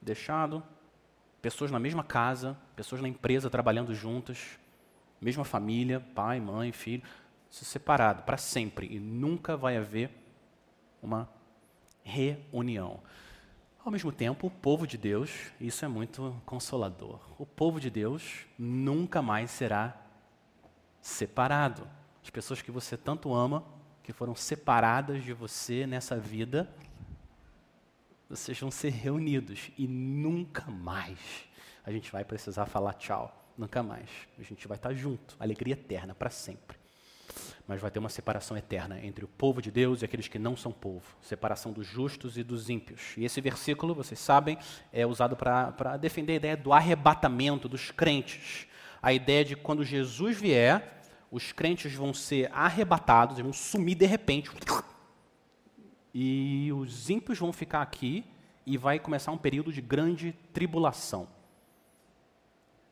[0.00, 0.62] deixado.
[1.40, 4.58] Pessoas na mesma casa, pessoas na empresa trabalhando juntas,
[5.20, 7.02] mesma família, pai, mãe, filho
[7.50, 10.10] se separado para sempre e nunca vai haver
[11.02, 11.28] uma
[12.02, 13.00] reunião.
[13.88, 17.20] Ao mesmo tempo, o povo de Deus, isso é muito consolador.
[17.38, 19.96] O povo de Deus nunca mais será
[21.00, 21.88] separado.
[22.22, 23.64] As pessoas que você tanto ama,
[24.02, 26.68] que foram separadas de você nessa vida,
[28.28, 31.48] vocês vão ser reunidos e nunca mais
[31.82, 33.34] a gente vai precisar falar tchau.
[33.56, 34.10] Nunca mais.
[34.38, 36.77] A gente vai estar junto, alegria eterna para sempre
[37.68, 40.56] mas vai ter uma separação eterna entre o povo de Deus e aqueles que não
[40.56, 43.12] são povo, separação dos justos e dos ímpios.
[43.18, 44.56] E esse versículo, vocês sabem,
[44.90, 48.66] é usado para defender a ideia do arrebatamento dos crentes.
[49.02, 54.50] A ideia de quando Jesus vier, os crentes vão ser arrebatados, vão sumir de repente,
[56.14, 58.24] e os ímpios vão ficar aqui
[58.64, 61.28] e vai começar um período de grande tribulação.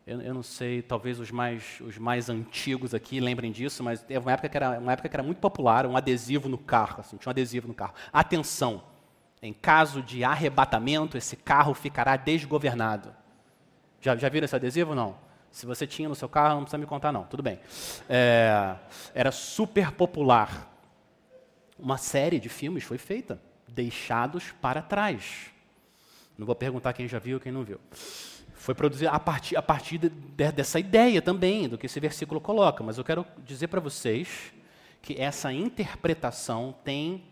[0.07, 4.21] Eu, eu, não sei, talvez os mais, os mais antigos aqui lembrem disso, mas teve
[4.21, 7.17] uma época que era, uma época que era muito popular, um adesivo no carro, assim,
[7.17, 7.93] tinha um adesivo no carro.
[8.13, 8.85] Atenção,
[9.43, 13.13] em caso de arrebatamento, esse carro ficará desgovernado.
[14.01, 15.19] Já, já viram esse adesivo não?
[15.51, 17.59] Se você tinha no seu carro, não precisa me contar não, tudo bem.
[18.09, 18.77] É,
[19.13, 20.73] era super popular.
[21.77, 25.47] Uma série de filmes foi feita, Deixados para Trás.
[26.39, 27.81] Não vou perguntar quem já viu, quem não viu
[28.67, 32.41] foi produzido a partir, a partir de, de, dessa ideia também, do que esse versículo
[32.41, 32.83] coloca.
[32.83, 34.53] Mas eu quero dizer para vocês
[35.01, 37.23] que essa interpretação tem,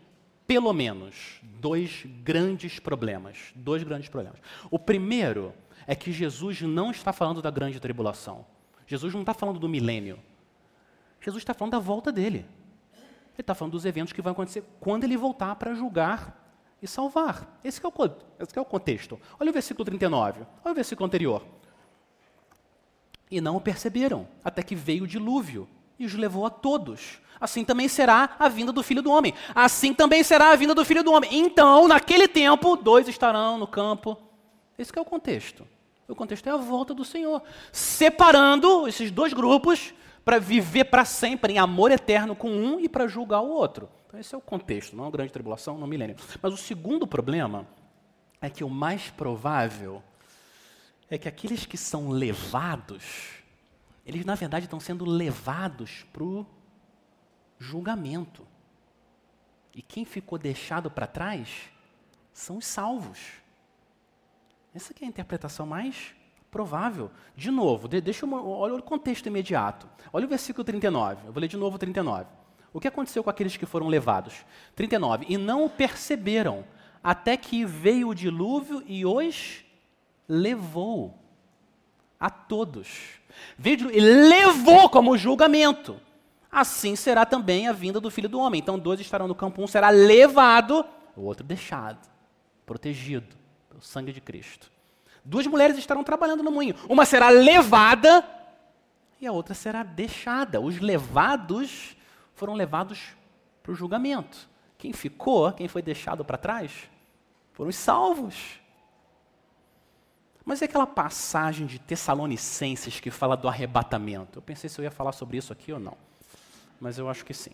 [0.47, 3.51] pelo menos, dois grandes problemas.
[3.53, 4.39] Dois grandes problemas.
[4.71, 5.53] O primeiro
[5.85, 8.45] é que Jesus não está falando da grande tribulação.
[8.87, 10.17] Jesus não está falando do milênio.
[11.19, 12.45] Jesus está falando da volta dele.
[12.93, 16.44] Ele está falando dos eventos que vão acontecer quando ele voltar para julgar
[16.85, 17.59] e salvar.
[17.63, 17.93] Esse é, o,
[18.39, 19.19] esse é o contexto.
[19.39, 21.43] Olha o versículo 39, olha o versículo anterior.
[23.29, 25.67] E não o perceberam, até que veio o dilúvio
[25.99, 27.19] e os levou a todos.
[27.39, 29.33] Assim também será a vinda do Filho do Homem.
[29.53, 31.29] Assim também será a vinda do Filho do Homem.
[31.33, 34.17] Então, naquele tempo, dois estarão no campo.
[34.77, 35.67] Esse é o contexto.
[36.07, 39.93] O contexto é a volta do Senhor, separando esses dois grupos
[40.23, 43.89] para viver para sempre em amor eterno com um e para julgar o outro.
[44.15, 46.15] Então, esse é o contexto, não é uma grande tribulação, não milênio.
[46.41, 47.67] Mas o segundo problema
[48.39, 50.01] é que o mais provável
[51.09, 53.43] é que aqueles que são levados,
[54.05, 56.45] eles na verdade estão sendo levados para o
[57.59, 58.47] julgamento.
[59.73, 61.69] E quem ficou deixado para trás
[62.31, 63.19] são os salvos.
[64.73, 66.15] Essa é a interpretação mais
[66.49, 67.11] provável.
[67.35, 69.89] De novo, deixa eu, olha o contexto imediato.
[70.13, 71.27] Olha o versículo 39.
[71.27, 72.44] Eu vou ler de novo o 39.
[72.75, 74.45] O que aconteceu com aqueles que foram levados?
[74.75, 75.27] 39.
[75.29, 76.65] E não o perceberam,
[77.01, 79.63] até que veio o dilúvio e os
[80.27, 81.17] levou
[82.19, 83.11] a todos.
[83.57, 86.01] Veio e levou como julgamento.
[86.51, 88.59] Assim será também a vinda do filho do homem.
[88.59, 90.85] Então, dois estarão no campo, um será levado,
[91.15, 92.05] o outro deixado,
[92.65, 93.37] protegido
[93.69, 94.69] pelo sangue de Cristo.
[95.23, 96.75] Duas mulheres estarão trabalhando no moinho.
[96.89, 98.21] Uma será levada
[99.21, 100.59] e a outra será deixada.
[100.59, 101.94] Os levados
[102.35, 103.15] foram levados
[103.63, 104.47] para o julgamento.
[104.77, 106.89] Quem ficou, quem foi deixado para trás,
[107.53, 108.59] foram os salvos.
[110.45, 114.37] Mas é aquela passagem de Tessalonicenses que fala do arrebatamento.
[114.37, 115.97] Eu pensei se eu ia falar sobre isso aqui ou não.
[116.79, 117.53] Mas eu acho que sim.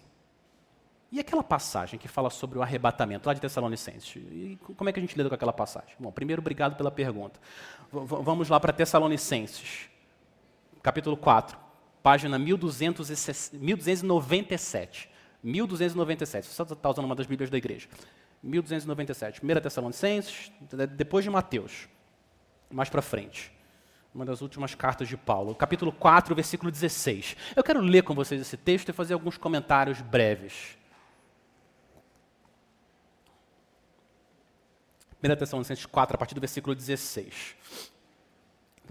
[1.12, 4.16] E aquela passagem que fala sobre o arrebatamento, lá de Tessalonicenses?
[4.16, 5.94] E como é que a gente lida com aquela passagem?
[6.00, 7.40] Bom, primeiro, obrigado pela pergunta.
[7.92, 9.90] V vamos lá para Tessalonicenses,
[10.82, 11.58] capítulo 4,
[12.02, 15.10] página 1297.
[15.44, 16.48] 1297.
[16.48, 17.88] Você está usando uma das Bíblias da igreja.
[18.44, 19.42] 1297.
[19.44, 20.52] 1 Tessalonicenses,
[20.96, 21.88] depois de Mateus.
[22.70, 23.52] Mais para frente.
[24.14, 25.56] Uma das últimas cartas de Paulo.
[25.56, 27.36] Capítulo 4, versículo 16.
[27.56, 30.78] Eu quero ler com vocês esse texto e fazer alguns comentários breves.
[35.24, 37.56] 1 Tessalonicenses 4, a partir do versículo 16.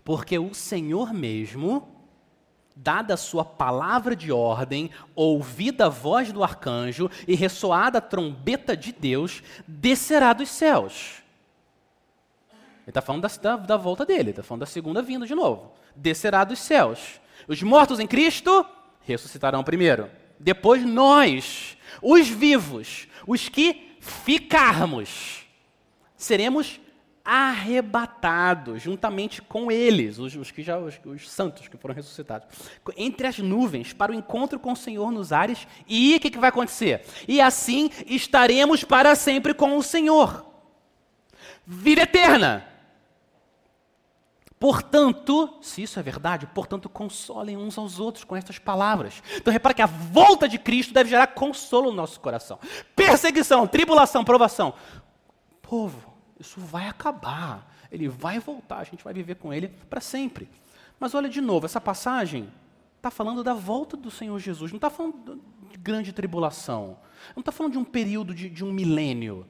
[0.04, 1.99] Porque o Senhor mesmo,
[2.82, 8.76] dada a sua palavra de ordem, ouvida a voz do arcanjo e ressoada a trombeta
[8.76, 11.22] de Deus, descerá dos céus.
[12.82, 15.72] Ele está falando da, da, da, volta dele, está falando da segunda vinda de novo.
[15.94, 17.20] Descerá dos céus.
[17.46, 18.64] Os mortos em Cristo
[19.02, 20.10] ressuscitarão primeiro.
[20.38, 25.46] Depois nós, os vivos, os que ficarmos
[26.16, 26.79] seremos
[27.24, 32.48] arrebatados juntamente com eles, os, os que já os, os, santos que foram ressuscitados,
[32.96, 35.66] entre as nuvens para o encontro com o Senhor nos ares.
[35.86, 37.04] E o que, que vai acontecer?
[37.28, 40.46] E assim estaremos para sempre com o Senhor.
[41.66, 42.66] Vida eterna.
[44.58, 49.22] Portanto, se isso é verdade, portanto, consolem uns aos outros com estas palavras.
[49.36, 52.58] Então, repara que a volta de Cristo deve gerar consolo no nosso coração.
[52.94, 54.74] Perseguição, tribulação, provação.
[55.62, 56.09] Povo,
[56.40, 57.70] isso vai acabar.
[57.92, 60.48] Ele vai voltar, a gente vai viver com ele para sempre.
[60.98, 62.50] Mas olha de novo, essa passagem
[62.96, 66.98] está falando da volta do Senhor Jesus, não está falando de grande tribulação,
[67.34, 69.46] não está falando de um período de, de um milênio.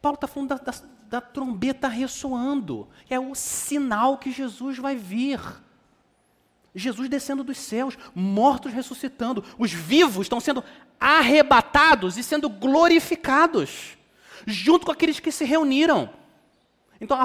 [0.00, 0.72] Paulo está falando da, da,
[1.08, 5.40] da trombeta ressoando, é o sinal que Jesus vai vir.
[6.74, 10.62] Jesus descendo dos céus, mortos ressuscitando, os vivos estão sendo
[11.00, 13.96] arrebatados e sendo glorificados,
[14.46, 16.10] junto com aqueles que se reuniram.
[17.00, 17.18] Então,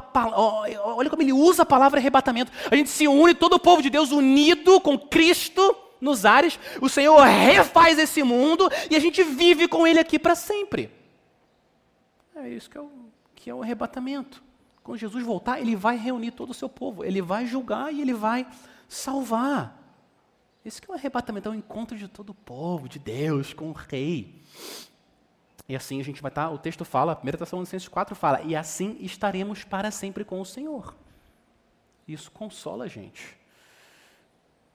[0.83, 2.51] olha como ele usa a palavra arrebatamento.
[2.69, 6.59] A gente se une, todo o povo de Deus unido com Cristo nos ares.
[6.81, 10.91] O Senhor refaz esse mundo e a gente vive com Ele aqui para sempre.
[12.35, 12.89] É isso que é, o,
[13.35, 14.43] que é o arrebatamento.
[14.83, 17.05] Quando Jesus voltar, Ele vai reunir todo o seu povo.
[17.05, 18.47] Ele vai julgar e Ele vai
[18.89, 19.79] salvar.
[20.65, 23.69] Esse que é o arrebatamento, é o encontro de todo o povo, de Deus com
[23.69, 24.41] o Rei.
[25.71, 28.57] E assim a gente vai estar, tá, o texto fala, 1 Tessalonicenses 4 fala, e
[28.57, 30.93] assim estaremos para sempre com o Senhor.
[32.05, 33.37] Isso consola a gente.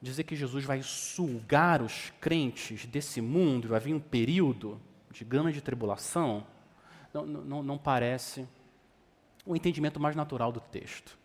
[0.01, 4.81] Dizer que Jesus vai sugar os crentes desse mundo, vai vir um período
[5.11, 6.43] de gama de tribulação,
[7.13, 8.47] não, não, não parece
[9.45, 11.15] o entendimento mais natural do texto.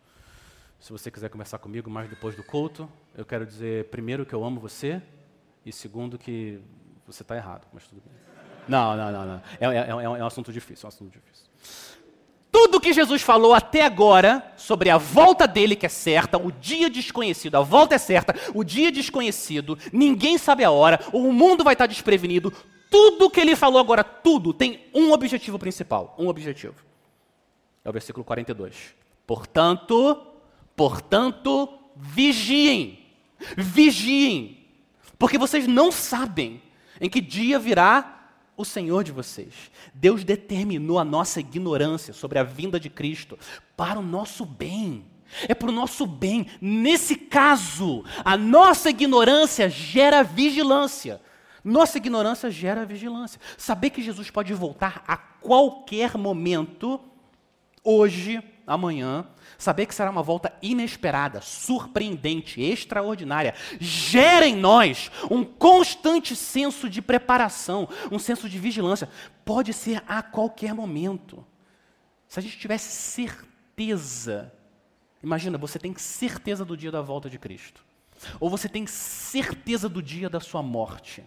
[0.79, 4.43] Se você quiser conversar comigo mais depois do culto, eu quero dizer, primeiro, que eu
[4.43, 5.01] amo você,
[5.65, 6.61] e segundo, que
[7.07, 8.32] você está errado, mas tudo bem.
[8.67, 9.25] Não, não, não.
[9.25, 9.41] não.
[9.59, 11.43] É, é, é, é, um assunto difícil, é um assunto difícil.
[12.51, 16.87] Tudo que Jesus falou até agora sobre a volta dele, que é certa, o dia
[16.87, 21.73] desconhecido, a volta é certa, o dia desconhecido, ninguém sabe a hora, o mundo vai
[21.73, 22.53] estar desprevenido.
[22.91, 26.15] Tudo que ele falou agora, tudo, tem um objetivo principal.
[26.15, 26.75] Um objetivo.
[27.83, 28.93] É o versículo 42.
[29.25, 30.21] Portanto,
[30.75, 32.99] portanto, vigiem.
[33.57, 34.59] Vigiem.
[35.17, 36.61] Porque vocês não sabem
[37.01, 38.22] em que dia virá
[38.55, 39.71] o Senhor de vocês.
[39.93, 43.37] Deus determinou a nossa ignorância sobre a vinda de Cristo
[43.75, 45.05] para o nosso bem.
[45.47, 46.47] É para o nosso bem.
[46.61, 51.19] Nesse caso, a nossa ignorância gera vigilância.
[51.63, 53.39] Nossa ignorância gera vigilância.
[53.57, 56.99] Saber que Jesus pode voltar a qualquer momento,
[57.83, 59.25] hoje, amanhã,
[59.63, 67.01] saber que será uma volta inesperada, surpreendente, extraordinária, gera em nós um constante senso de
[67.01, 69.09] preparação, um senso de vigilância.
[69.43, 71.45] Pode ser a qualquer momento.
[72.27, 74.53] Se a gente tivesse certeza,
[75.21, 77.83] imagina, você tem certeza do dia da volta de Cristo,
[78.39, 81.23] ou você tem certeza do dia da sua morte.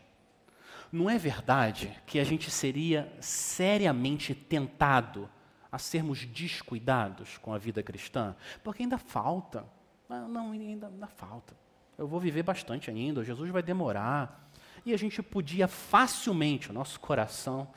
[0.93, 5.29] Não é verdade que a gente seria seriamente tentado
[5.77, 8.35] a sermos descuidados com a vida cristã?
[8.65, 9.67] Porque ainda falta.
[10.09, 11.55] Ah, não, ainda, ainda falta.
[11.99, 14.51] Eu vou viver bastante ainda, Jesus vai demorar.
[14.87, 17.69] E a gente podia facilmente, o nosso coração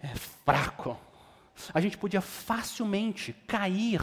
[0.00, 0.98] é fraco,
[1.72, 4.00] a gente podia facilmente cair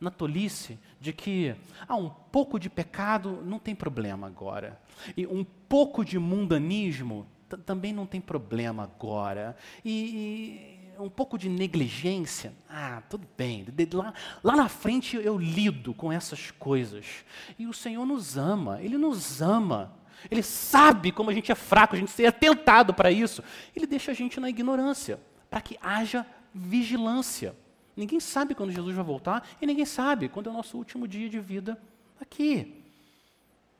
[0.00, 1.56] na tolice de que
[1.88, 4.80] ah, um pouco de pecado não tem problema agora.
[5.16, 9.56] E um pouco de mundanismo também não tem problema agora.
[9.84, 10.71] E,
[11.02, 16.50] um pouco de negligência, ah, tudo bem, lá, lá na frente eu lido com essas
[16.52, 17.24] coisas.
[17.58, 19.94] E o Senhor nos ama, Ele nos ama.
[20.30, 23.42] Ele sabe como a gente é fraco, a gente seria tentado para isso.
[23.74, 26.24] Ele deixa a gente na ignorância, para que haja
[26.54, 27.56] vigilância.
[27.96, 31.28] Ninguém sabe quando Jesus vai voltar e ninguém sabe quando é o nosso último dia
[31.28, 31.78] de vida
[32.20, 32.82] aqui.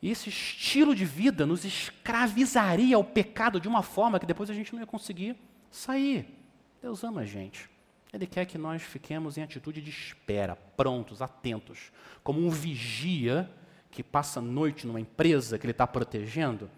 [0.02, 4.54] E esse estilo de vida nos escravizaria ao pecado de uma forma que depois a
[4.54, 5.36] gente não ia conseguir
[5.70, 6.41] sair.
[6.82, 7.70] Deus ama a gente.
[8.12, 11.92] Ele quer que nós fiquemos em atitude de espera, prontos, atentos,
[12.24, 13.48] como um vigia
[13.88, 16.68] que passa a noite numa empresa que ele está protegendo,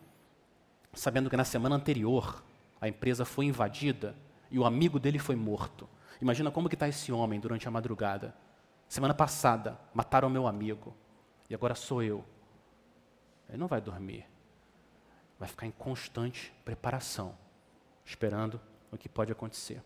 [0.92, 2.44] sabendo que na semana anterior
[2.80, 4.14] a empresa foi invadida
[4.50, 5.88] e o amigo dele foi morto.
[6.20, 8.34] Imagina como que está esse homem durante a madrugada.
[8.86, 10.94] Semana passada mataram meu amigo
[11.48, 12.24] e agora sou eu.
[13.48, 14.26] Ele não vai dormir.
[15.38, 17.36] Vai ficar em constante preparação,
[18.04, 18.60] esperando
[18.92, 19.82] o que pode acontecer.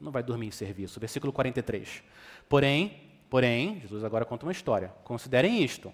[0.00, 0.98] Não vai dormir em serviço.
[0.98, 2.02] Versículo 43.
[2.48, 4.92] Porém, porém, Jesus agora conta uma história.
[5.04, 5.92] Considerem isto.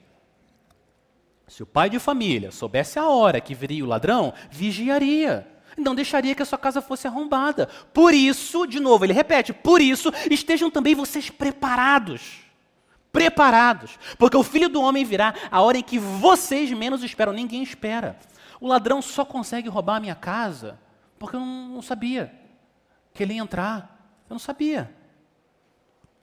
[1.48, 5.46] Se o pai de família soubesse a hora que viria o ladrão, vigiaria.
[5.76, 7.66] Não deixaria que a sua casa fosse arrombada.
[7.92, 12.38] Por isso, de novo, ele repete: por isso, estejam também vocês preparados.
[13.12, 13.98] Preparados.
[14.18, 17.32] Porque o filho do homem virá a hora em que vocês menos esperam.
[17.32, 18.18] Ninguém espera.
[18.60, 20.78] O ladrão só consegue roubar a minha casa
[21.18, 22.32] porque eu não, sabia
[23.12, 23.95] que ele ia entrar.
[24.28, 24.92] Eu não sabia.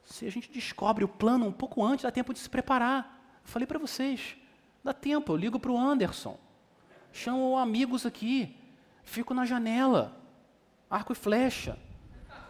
[0.04, 3.38] Se a gente descobre o plano um pouco antes, dá tempo de se preparar.
[3.42, 4.36] Eu falei para vocês.
[4.82, 6.38] Dá tempo, eu ligo para o Anderson.
[7.12, 8.54] Chamo amigos aqui.
[9.02, 10.14] Fico na janela.
[10.90, 11.78] Arco e flecha.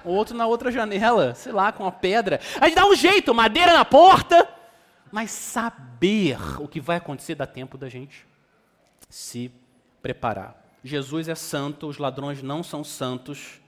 [0.05, 2.41] O outro na outra janela, sei lá, com uma pedra.
[2.61, 4.49] A gente dá um jeito, madeira na porta.
[5.11, 8.27] Mas saber o que vai acontecer dá tempo da gente
[9.09, 9.51] se
[10.03, 10.61] preparar.
[10.83, 13.61] Jesus é santo, os ladrões não são santos.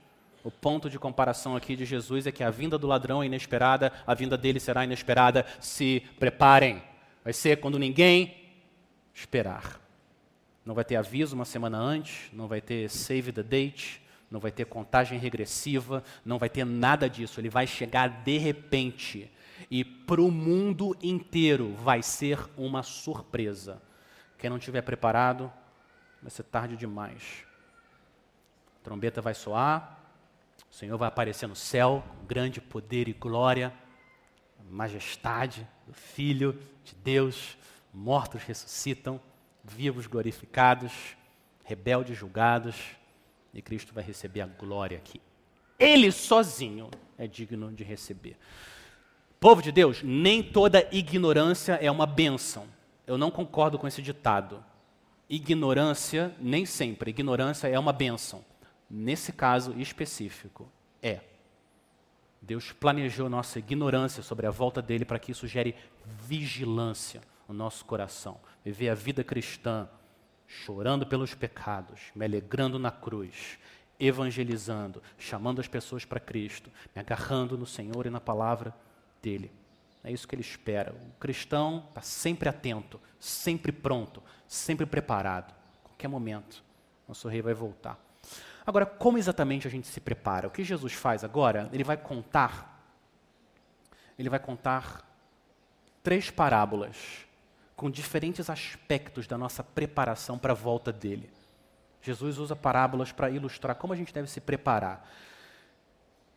[0.43, 3.91] O ponto de comparação aqui de Jesus é que a vinda do ladrão é inesperada,
[4.05, 5.45] a vinda dele será inesperada.
[5.59, 6.81] Se preparem.
[7.23, 8.35] Vai ser quando ninguém
[9.13, 9.81] esperar.
[10.63, 14.51] Não vai ter aviso uma semana antes, não vai ter save the date, não vai
[14.51, 17.39] ter contagem regressiva, não vai ter nada disso.
[17.39, 19.31] Ele vai chegar de repente.
[19.71, 23.81] E para o mundo inteiro vai ser uma surpresa.
[24.37, 25.51] Quem não estiver preparado,
[26.21, 27.45] vai ser tarde demais.
[28.79, 29.96] A trombeta vai soar,
[30.77, 33.73] o Senhor vai aparecer no céu, com grande poder e glória,
[34.69, 37.57] majestade do Filho de Deus
[37.91, 39.19] mortos ressuscitam,
[39.63, 41.17] vivos glorificados,
[41.63, 42.75] rebeldes julgados,
[43.55, 45.19] e Cristo vai receber a glória que
[45.79, 48.37] Ele sozinho é digno de receber.
[49.39, 52.67] Povo de Deus, nem toda ignorância é uma bênção.
[53.07, 54.63] Eu não concordo com esse ditado.
[55.27, 58.45] Ignorância, nem sempre, ignorância é uma bênção.
[58.89, 60.71] Nesse caso específico,
[61.01, 61.21] é.
[62.41, 65.75] Deus planejou nossa ignorância sobre a volta dele para que isso gere
[66.05, 69.89] vigilância o nosso coração, viver a vida cristã,
[70.45, 73.57] chorando pelos pecados, me alegrando na cruz,
[73.99, 78.73] evangelizando, chamando as pessoas para Cristo, me agarrando no Senhor e na palavra
[79.21, 79.51] dele.
[80.03, 80.93] É isso que ele espera.
[80.93, 85.53] O cristão está sempre atento, sempre pronto, sempre preparado.
[85.83, 86.63] Qualquer momento,
[87.07, 88.06] nosso rei vai voltar.
[88.67, 90.49] Agora, como exatamente a gente se prepara?
[90.49, 91.69] O que Jesus faz agora?
[91.71, 92.85] Ele vai contar.
[94.19, 95.09] Ele vai contar
[96.03, 97.25] três parábolas
[97.77, 101.29] com diferentes aspectos da nossa preparação para a volta dele.
[102.01, 105.09] Jesus usa parábolas para ilustrar como a gente deve se preparar.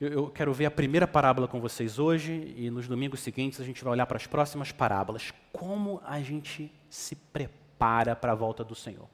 [0.00, 3.82] Eu, quero ver a primeira parábola com vocês hoje e nos domingos seguintes a gente
[3.82, 5.34] vai olhar para as próximas parábolas.
[5.52, 9.08] Como a gente se prepara para a volta do Senhor.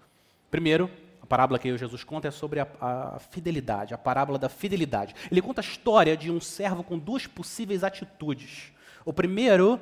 [0.51, 0.91] Primeiro,
[1.27, 5.13] a parábola que Jesus conta é sobre a, a, fidelidade, a parábola da fidelidade.
[5.29, 8.73] Ele conta a história de um servo com duas possíveis atitudes.
[9.05, 9.81] O primeiro,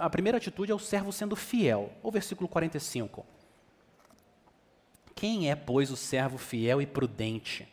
[0.00, 1.92] a primeira atitude é o servo sendo fiel.
[2.02, 3.24] O versículo 45.
[5.14, 7.66] Quem é, pois, o servo fiel e prudente,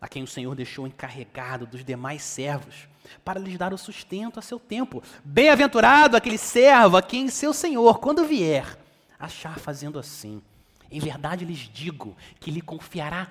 [0.00, 2.88] a quem o Senhor deixou encarregado dos demais servos,
[3.24, 5.02] para lhes dar o sustento a seu tempo?
[5.24, 8.76] Bem-aventurado aquele servo a quem seu Senhor, quando vier,
[9.20, 10.42] achar fazendo assim.
[10.90, 13.28] Em verdade lhes digo que lhe confiará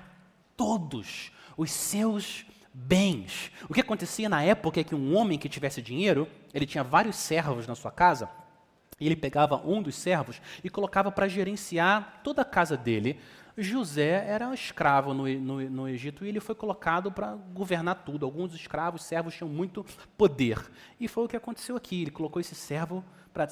[0.56, 3.52] todos os seus bens.
[3.68, 7.16] O que acontecia na época é que um homem que tivesse dinheiro, ele tinha vários
[7.16, 8.28] servos na sua casa,
[9.00, 13.18] e ele pegava um dos servos e colocava para gerenciar toda a casa dele.
[13.56, 18.24] José era um escravo no, no, no Egito e ele foi colocado para governar tudo.
[18.24, 19.84] Alguns escravos, servos, tinham muito
[20.16, 20.58] poder.
[20.98, 22.02] E foi o que aconteceu aqui.
[22.02, 23.48] Ele colocou esse servo para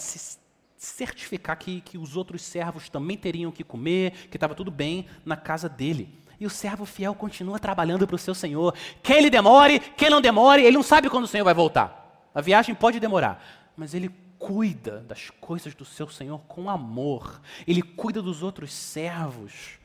[0.83, 5.37] certificar que, que os outros servos também teriam que comer, que estava tudo bem na
[5.37, 6.13] casa dele.
[6.41, 8.75] E o servo fiel continua trabalhando para o seu Senhor.
[9.01, 12.27] Quer ele demore, quer não demore, ele não sabe quando o Senhor vai voltar.
[12.35, 14.11] A viagem pode demorar, mas ele
[14.41, 17.41] cuida das coisas do seu Senhor com amor.
[17.65, 19.79] Ele cuida dos outros servos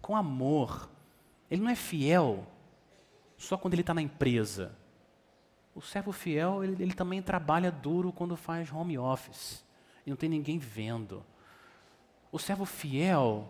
[0.00, 0.88] com amor.
[1.50, 2.46] Ele não é fiel
[3.36, 4.74] só quando ele está na empresa.
[5.74, 9.63] O servo fiel, ele, ele, também trabalha duro quando faz home office.
[10.06, 11.24] E não tem ninguém vendo.
[12.30, 13.48] O servo fiel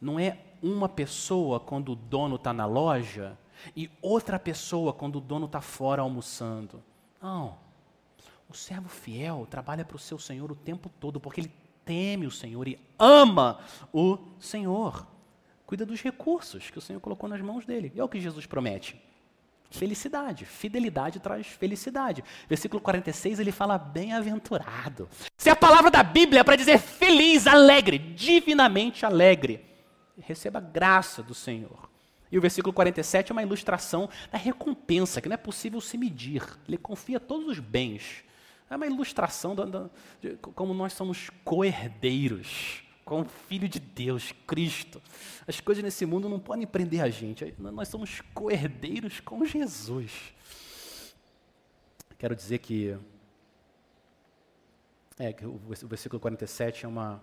[0.00, 3.38] não é uma pessoa quando o dono está na loja
[3.74, 6.82] e outra pessoa quando o dono está fora almoçando.
[7.20, 7.56] Não.
[8.48, 11.52] O servo fiel trabalha para o seu Senhor o tempo todo, porque ele
[11.84, 13.60] teme o Senhor e ama
[13.92, 15.06] o Senhor.
[15.66, 17.92] Cuida dos recursos que o Senhor colocou nas mãos dele.
[17.94, 19.00] E é o que Jesus promete.
[19.70, 22.24] Felicidade, fidelidade traz felicidade.
[22.48, 25.08] Versículo 46 ele fala bem-aventurado.
[25.36, 29.64] Se a palavra da Bíblia é para dizer feliz, alegre, divinamente alegre,
[30.18, 31.90] receba graça do Senhor.
[32.30, 36.42] E o versículo 47 é uma ilustração da recompensa, que não é possível se medir.
[36.66, 38.24] Ele confia todos os bens
[38.68, 45.00] é uma ilustração de como nós somos coerdeiros com o Filho de Deus, Cristo.
[45.46, 47.54] As coisas nesse mundo não podem prender a gente.
[47.56, 50.34] Nós somos coerdeiros com Jesus.
[52.18, 52.98] Quero dizer que,
[55.20, 57.22] é, que o versículo 47 é uma,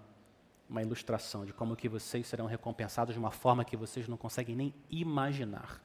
[0.69, 4.55] uma ilustração de como que vocês serão recompensados de uma forma que vocês não conseguem
[4.55, 5.81] nem imaginar.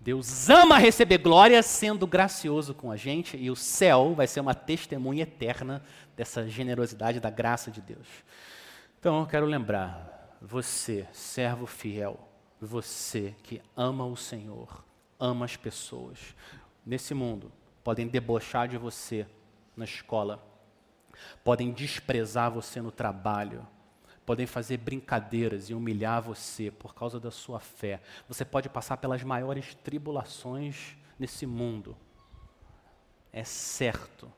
[0.00, 4.54] Deus ama receber glória sendo gracioso com a gente e o céu vai ser uma
[4.54, 5.82] testemunha eterna
[6.14, 8.06] dessa generosidade da graça de Deus.
[9.06, 12.18] Então eu quero lembrar, você, servo fiel,
[12.60, 14.84] você que ama o Senhor,
[15.16, 16.34] ama as pessoas,
[16.84, 17.52] nesse mundo,
[17.84, 19.24] podem debochar de você
[19.76, 20.44] na escola,
[21.44, 23.64] podem desprezar você no trabalho,
[24.26, 28.02] podem fazer brincadeiras e humilhar você por causa da sua fé.
[28.26, 31.96] Você pode passar pelas maiores tribulações nesse mundo.
[33.32, 34.28] É certo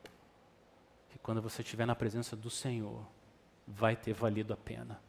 [1.08, 3.16] que quando você estiver na presença do Senhor,
[3.68, 5.00] vai ter valido a pena.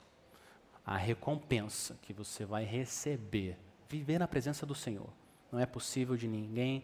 [0.86, 3.58] A recompensa que você vai receber,
[3.88, 5.10] viver na presença do Senhor,
[5.52, 6.84] não é possível de ninguém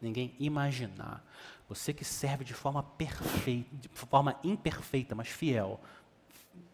[0.00, 1.24] ninguém imaginar.
[1.68, 5.80] Você que serve de forma perfeita, de forma imperfeita, mas fiel,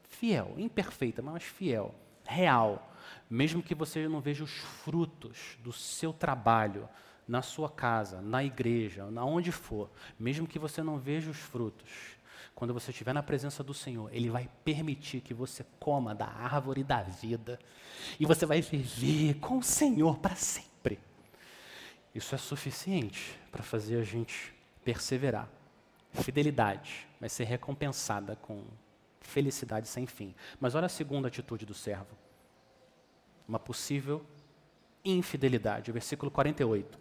[0.03, 1.95] fiel, imperfeita, mas fiel,
[2.25, 2.93] real.
[3.31, 6.89] Mesmo que você não veja os frutos do seu trabalho
[7.27, 12.17] na sua casa, na igreja, aonde for, mesmo que você não veja os frutos,
[12.63, 16.85] quando você estiver na presença do Senhor, Ele vai permitir que você coma da árvore
[16.85, 17.59] da vida
[18.21, 21.01] e você vai viver com o Senhor para sempre.
[22.15, 24.55] Isso é suficiente para fazer a gente
[24.85, 25.49] perseverar.
[26.13, 28.63] Fidelidade vai ser recompensada com
[29.21, 30.33] felicidade sem fim.
[30.61, 32.17] Mas olha a segunda atitude do servo.
[33.49, 34.25] Uma possível
[35.05, 35.91] infidelidade.
[35.91, 36.97] Versículo 48.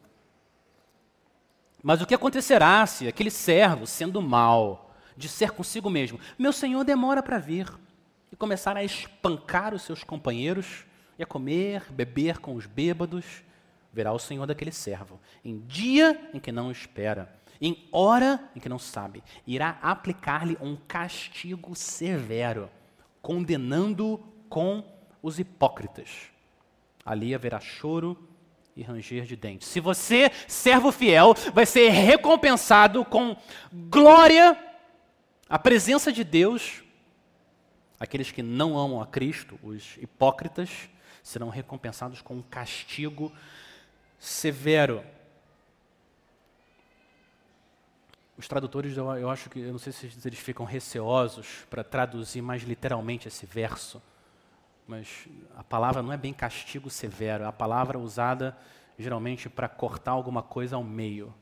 [1.84, 4.88] Mas o que acontecerá se aquele servo, sendo mau,
[5.18, 7.68] disser consigo mesmo: Meu senhor demora para vir,
[8.32, 10.86] e começar a espancar os seus companheiros,
[11.18, 13.44] e a comer, beber com os bêbados?
[13.94, 18.68] Verá o senhor daquele servo, em dia em que não espera em hora em que
[18.68, 22.68] não sabe, irá aplicar-lhe um castigo severo,
[23.22, 24.18] condenando-o
[24.50, 24.84] com
[25.22, 26.32] os hipócritas.
[27.06, 28.18] Ali haverá choro
[28.76, 29.68] e ranger de dentes.
[29.68, 33.38] Se você, servo fiel, vai ser recompensado com
[33.72, 34.58] glória,
[35.52, 36.82] a presença de Deus,
[38.00, 40.88] aqueles que não amam a Cristo, os hipócritas,
[41.22, 43.30] serão recompensados com um castigo
[44.18, 45.04] severo.
[48.38, 52.64] Os tradutores, eu, acho que, eu não sei se eles ficam receosos para traduzir mais
[52.64, 54.02] literalmente esse verso,
[54.88, 55.28] mas
[55.58, 58.58] a palavra não é bem castigo severo, é a palavra usada
[58.98, 61.34] geralmente para cortar alguma coisa ao meio.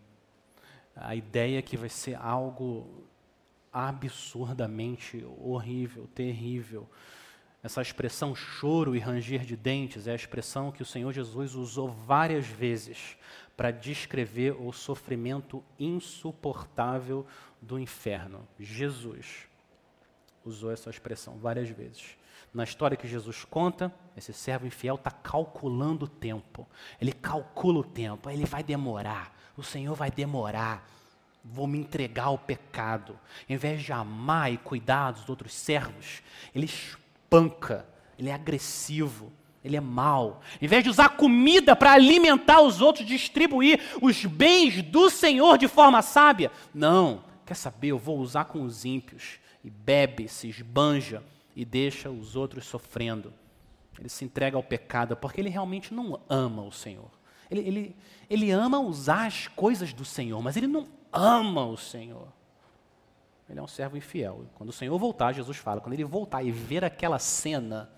[0.95, 3.07] A ideia é que vai ser algo
[3.71, 6.89] absurdamente horrível, terrível.
[7.61, 11.89] Essa expressão choro e ranger de dentes é a expressão que o Senhor Jesus usou
[11.89, 13.17] várias vezes
[13.57, 17.27] para descrever o sofrimento insuportável
[17.61, 18.47] do inferno.
[18.57, 19.49] Jesus
[20.45, 22.17] usou essa expressão várias vezes.
[22.53, 26.67] Na história que Jesus conta, esse servo infiel está calculando o tempo.
[26.99, 30.89] Ele calcula o tempo, ele vai demorar, o Senhor vai demorar.
[31.51, 33.19] Vou me entregar ao pecado.
[33.47, 36.21] Em vez de amar e cuidar dos outros servos,
[36.53, 37.85] ele espanca,
[38.17, 39.31] ele é agressivo,
[39.63, 40.41] ele é mau.
[40.61, 45.67] Em vez de usar comida para alimentar os outros, distribuir os bens do Senhor de
[45.67, 46.51] forma sábia.
[46.73, 47.87] Não, quer saber?
[47.89, 49.39] Eu vou usar com os ímpios.
[49.63, 51.21] E bebe, se esbanja
[51.55, 53.33] e deixa os outros sofrendo.
[53.99, 57.11] Ele se entrega ao pecado porque ele realmente não ama o Senhor.
[57.51, 57.95] Ele, ele,
[58.29, 62.27] ele ama usar as coisas do Senhor, mas ele não ama o Senhor.
[63.49, 64.45] Ele é um servo infiel.
[64.55, 67.89] Quando o Senhor voltar, Jesus fala, quando ele voltar e ver aquela cena,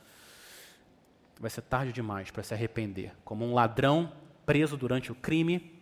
[1.40, 3.14] vai ser tarde demais para se arrepender.
[3.26, 4.12] Como um ladrão
[4.46, 5.82] preso durante o crime,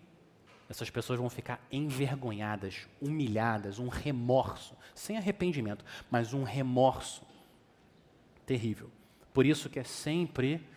[0.69, 7.23] essas pessoas vão ficar envergonhadas, humilhadas, um remorso, sem arrependimento, mas um remorso
[8.45, 8.91] terrível.
[9.34, 10.67] Por isso que é sempre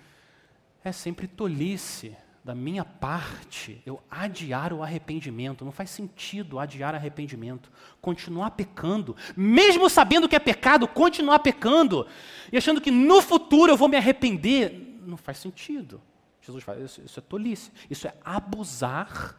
[0.84, 5.64] é sempre tolice da minha parte eu adiar o arrependimento.
[5.64, 7.70] Não faz sentido adiar arrependimento.
[8.00, 12.06] Continuar pecando, mesmo sabendo que é pecado, continuar pecando
[12.50, 15.00] e achando que no futuro eu vou me arrepender.
[15.06, 16.00] Não faz sentido.
[16.40, 17.70] Jesus fala, isso, isso é tolice.
[17.88, 19.38] Isso é abusar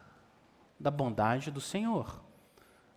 [0.80, 2.22] da bondade do Senhor.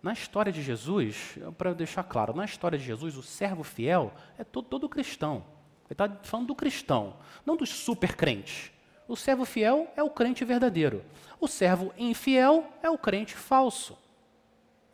[0.02, 4.44] Na história de Jesus, para deixar claro, na história de Jesus, o servo fiel é
[4.44, 5.44] todo, todo cristão.
[5.86, 8.70] Ele está falando do cristão, não dos super crentes.
[9.08, 11.02] O servo fiel é o crente verdadeiro.
[11.40, 13.96] O servo infiel é o crente falso.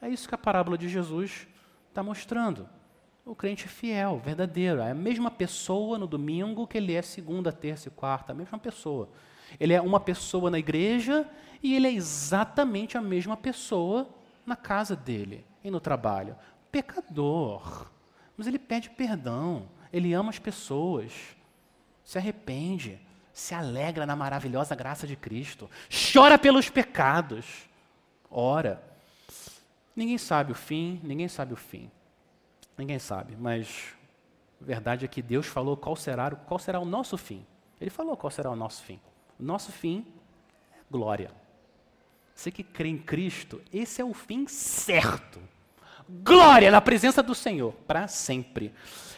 [0.00, 1.48] É isso que a parábola de Jesus
[1.88, 2.68] está mostrando.
[3.24, 4.80] O crente fiel, verdadeiro.
[4.80, 8.30] É a mesma pessoa no domingo que ele é segunda, terça e quarta.
[8.30, 9.08] A mesma pessoa.
[9.58, 11.28] Ele é uma pessoa na igreja
[11.60, 14.08] e ele é exatamente a mesma pessoa
[14.46, 16.36] na casa dele e no trabalho.
[16.70, 17.90] Pecador.
[18.36, 19.68] Mas ele pede perdão.
[19.92, 21.12] Ele ama as pessoas.
[22.04, 23.00] Se arrepende
[23.34, 25.68] se alegra na maravilhosa graça de Cristo,
[26.12, 27.68] chora pelos pecados,
[28.30, 28.80] ora.
[29.94, 31.90] Ninguém sabe o fim, ninguém sabe o fim.
[32.78, 33.92] Ninguém sabe, mas
[34.62, 37.44] a verdade é que Deus falou qual será, qual será o nosso fim.
[37.80, 39.00] Ele falou qual será o nosso fim.
[39.38, 40.06] O nosso fim
[40.72, 41.30] é glória.
[42.34, 45.40] Você que crê em Cristo, esse é o fim certo.
[46.08, 48.74] Glória na presença do Senhor, para sempre.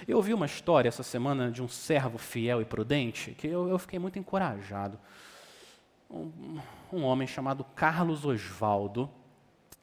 [0.06, 3.76] Eu ouvi uma história essa semana de um servo fiel e prudente que eu, eu
[3.76, 4.96] fiquei muito encorajado.
[6.08, 6.60] Um,
[6.92, 9.10] um, homem chamado Carlos Osvaldo.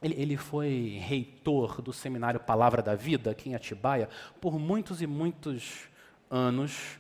[0.01, 4.08] Ele, ele foi reitor do seminário Palavra da Vida, aqui em Atibaia,
[4.39, 5.89] por muitos e muitos
[6.32, 6.97] anos.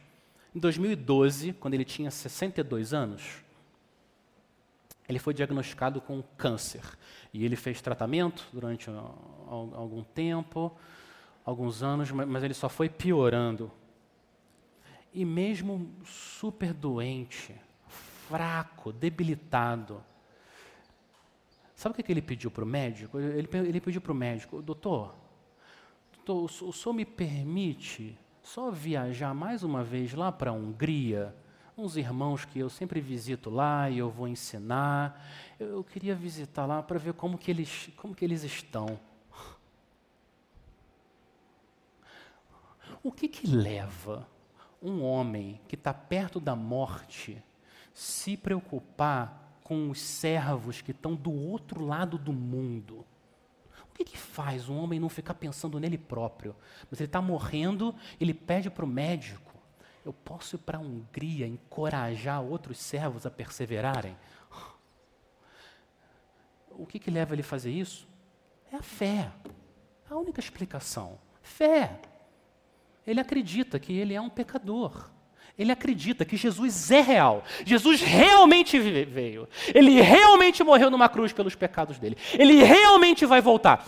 [0.53, 3.41] Em 2012, quando ele tinha 62 anos,
[5.07, 6.83] ele foi diagnosticado com câncer.
[7.33, 8.89] E ele fez tratamento durante
[9.47, 10.75] algum tempo,
[11.45, 13.71] alguns anos, mas ele só foi piorando.
[15.13, 17.55] E mesmo super doente,
[17.87, 20.03] fraco, debilitado,
[21.75, 23.19] sabe o que ele pediu para o médico?
[23.19, 25.13] Ele, pediu para o médico, doutor,
[26.25, 31.35] doutor, o senhor me permite só viajar mais uma vez lá para a Hungria?
[31.77, 35.25] Uns irmãos que eu sempre visito lá e eu vou ensinar.
[35.59, 38.99] Eu, eu queria visitar lá para ver como que eles, como que eles estão.
[43.01, 44.27] O que, que leva
[44.81, 47.41] um homem que está perto da morte
[47.93, 53.05] se preocupar com os servos que estão do outro lado do mundo?
[53.89, 56.55] O que, que faz um homem não ficar pensando nele próprio?
[56.89, 59.52] Mas ele está morrendo, ele pede para o médico:
[60.05, 64.15] eu posso ir para a Hungria encorajar outros servos a perseverarem?
[66.71, 68.07] O que, que leva ele a fazer isso?
[68.71, 69.31] É a fé.
[70.09, 71.19] A única explicação.
[71.41, 71.99] Fé.
[73.05, 75.09] Ele acredita que ele é um pecador.
[75.57, 77.43] Ele acredita que Jesus é real.
[77.63, 79.47] Jesus realmente veio.
[79.73, 82.17] Ele realmente morreu numa cruz pelos pecados dele.
[82.33, 83.85] Ele realmente vai voltar.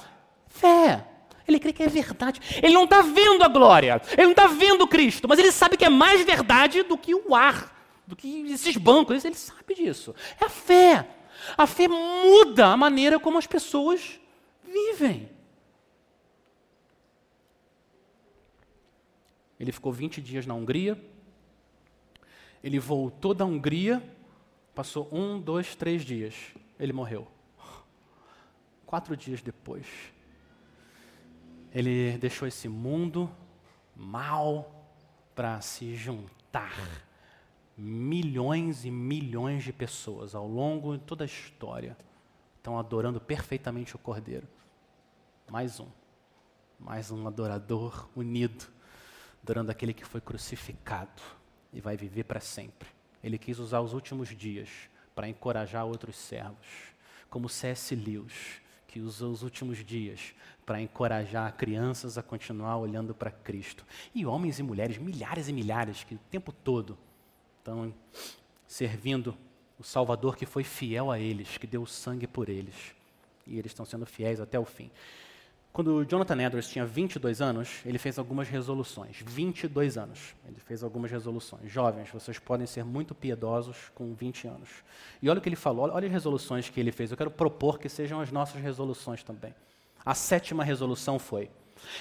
[0.47, 1.03] Fé.
[1.47, 2.41] Ele crê que é verdade.
[2.61, 4.01] Ele não está vendo a glória.
[4.13, 5.27] Ele não está vendo Cristo.
[5.27, 7.75] Mas ele sabe que é mais verdade do que o ar,
[8.07, 9.23] do que esses bancos.
[9.23, 10.15] Ele sabe disso.
[10.41, 11.07] É a fé.
[11.57, 14.19] A fé muda a maneira como as pessoas
[14.63, 15.29] vivem.
[19.59, 21.01] Ele ficou 20 dias na Hungria.
[22.63, 24.01] Ele voltou da Hungria,
[24.73, 26.33] passou um, dois, três dias.
[26.79, 27.27] Ele morreu.
[28.85, 29.85] Quatro dias depois,
[31.75, 33.29] ele deixou esse mundo
[33.93, 34.89] mal
[35.35, 36.73] para se juntar.
[37.77, 41.97] Milhões e milhões de pessoas ao longo de toda a história
[42.55, 44.47] estão adorando perfeitamente o Cordeiro.
[45.51, 45.89] Mais um.
[46.79, 48.73] Mais um adorador unido
[49.43, 51.21] adorando aquele que foi crucificado
[51.71, 52.89] e vai viver para sempre.
[53.21, 54.69] Ele quis usar os últimos dias
[55.13, 56.65] para encorajar outros servos,
[57.29, 57.93] como C.S.
[57.93, 60.33] Lewis, que usou os últimos dias
[60.65, 63.85] para encorajar crianças a continuar olhando para Cristo.
[64.13, 66.97] E homens e mulheres, milhares e milhares, que o tempo todo
[67.59, 67.93] estão
[68.67, 69.37] servindo
[69.79, 72.95] o Salvador que foi fiel a eles, que deu o sangue por eles.
[73.45, 74.89] E eles estão sendo fiéis até o fim.
[75.71, 79.17] Quando Jonathan Edwards tinha 22 anos, ele fez algumas resoluções.
[79.25, 80.33] 22 anos.
[80.47, 81.69] Ele fez algumas resoluções.
[81.69, 84.69] Jovens, vocês podem ser muito piedosos com 20 anos.
[85.21, 87.11] E olha o que ele falou, olha as resoluções que ele fez.
[87.11, 89.53] Eu quero propor que sejam as nossas resoluções também.
[90.05, 91.49] A sétima resolução foi: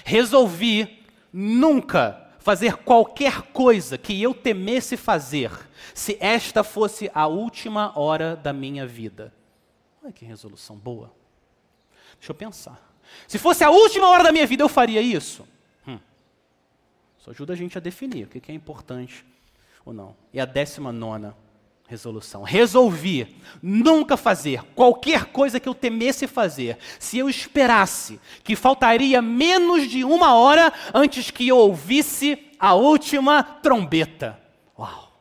[0.03, 1.03] Resolvi
[1.33, 5.51] nunca fazer qualquer coisa que eu temesse fazer,
[5.93, 9.33] se esta fosse a última hora da minha vida.
[10.03, 11.11] Olha que resolução boa.
[12.19, 12.79] Deixa eu pensar.
[13.27, 15.47] Se fosse a última hora da minha vida, eu faria isso?
[15.87, 15.99] Hum.
[17.17, 19.25] Isso ajuda a gente a definir o que é importante
[19.83, 20.15] ou não.
[20.31, 21.35] E a décima nona
[21.87, 22.43] resolução.
[22.43, 29.89] Resolvi nunca fazer qualquer coisa que eu temesse fazer, se eu esperasse que faltaria menos
[29.89, 34.39] de uma hora antes que eu ouvisse a última trombeta.
[34.77, 35.11] Uau!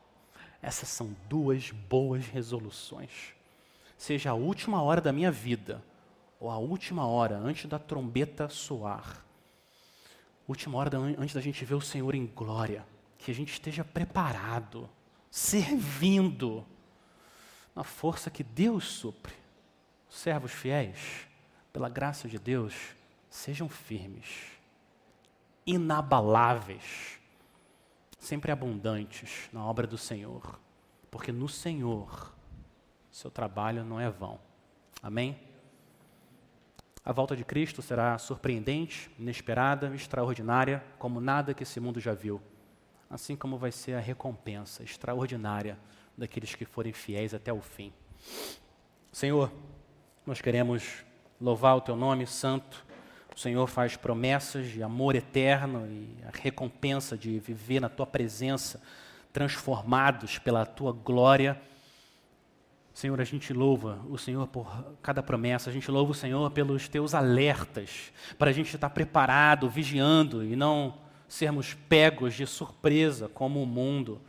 [0.62, 3.34] Essas são duas boas resoluções.
[3.98, 5.82] Seja a última hora da minha vida,
[6.40, 9.24] ou a última hora antes da trombeta soar.
[10.48, 12.84] Última hora antes da gente ver o Senhor em glória.
[13.18, 14.88] Que a gente esteja preparado
[15.34, 16.64] servindo
[17.74, 19.34] na força que Deus supre.
[20.08, 21.26] Servos fiéis,
[21.72, 22.94] pela graça de Deus,
[23.28, 24.52] sejam firmes,
[25.66, 27.18] inabaláveis,
[28.16, 30.60] sempre abundantes na obra do Senhor,
[31.10, 32.32] porque no Senhor
[33.10, 34.38] seu trabalho não é vão.
[35.02, 35.36] Amém?
[37.04, 42.40] A volta de Cristo será surpreendente, inesperada, extraordinária, como nada que esse mundo já viu
[43.10, 45.78] assim como vai ser a recompensa extraordinária
[46.16, 47.92] daqueles que forem fiéis até o fim.
[49.12, 49.52] Senhor,
[50.26, 51.04] nós queremos
[51.40, 52.84] louvar o teu nome santo.
[53.34, 58.80] O Senhor faz promessas de amor eterno e a recompensa de viver na tua presença,
[59.32, 61.60] transformados pela tua glória.
[62.94, 66.88] Senhor, a gente louva o Senhor por cada promessa, a gente louva o Senhor pelos
[66.88, 73.62] teus alertas, para a gente estar preparado, vigiando e não sermos pegos de surpresa como
[73.62, 74.20] o mundo.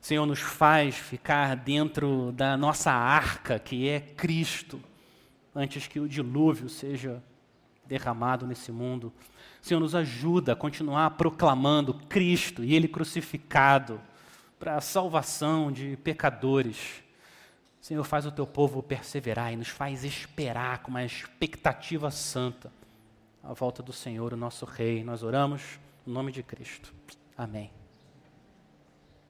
[0.00, 4.80] Senhor, nos faz ficar dentro da nossa arca, que é Cristo,
[5.54, 7.22] antes que o dilúvio seja
[7.86, 9.12] derramado nesse mundo.
[9.60, 14.00] Senhor, nos ajuda a continuar proclamando Cristo e Ele crucificado
[14.58, 17.02] para a salvação de pecadores.
[17.80, 22.72] Senhor, faz o teu povo perseverar e nos faz esperar com uma expectativa santa
[23.42, 25.02] a volta do Senhor, o nosso Rei.
[25.02, 25.78] Nós oramos
[26.08, 26.94] no nome de Cristo.
[27.36, 27.77] Amém.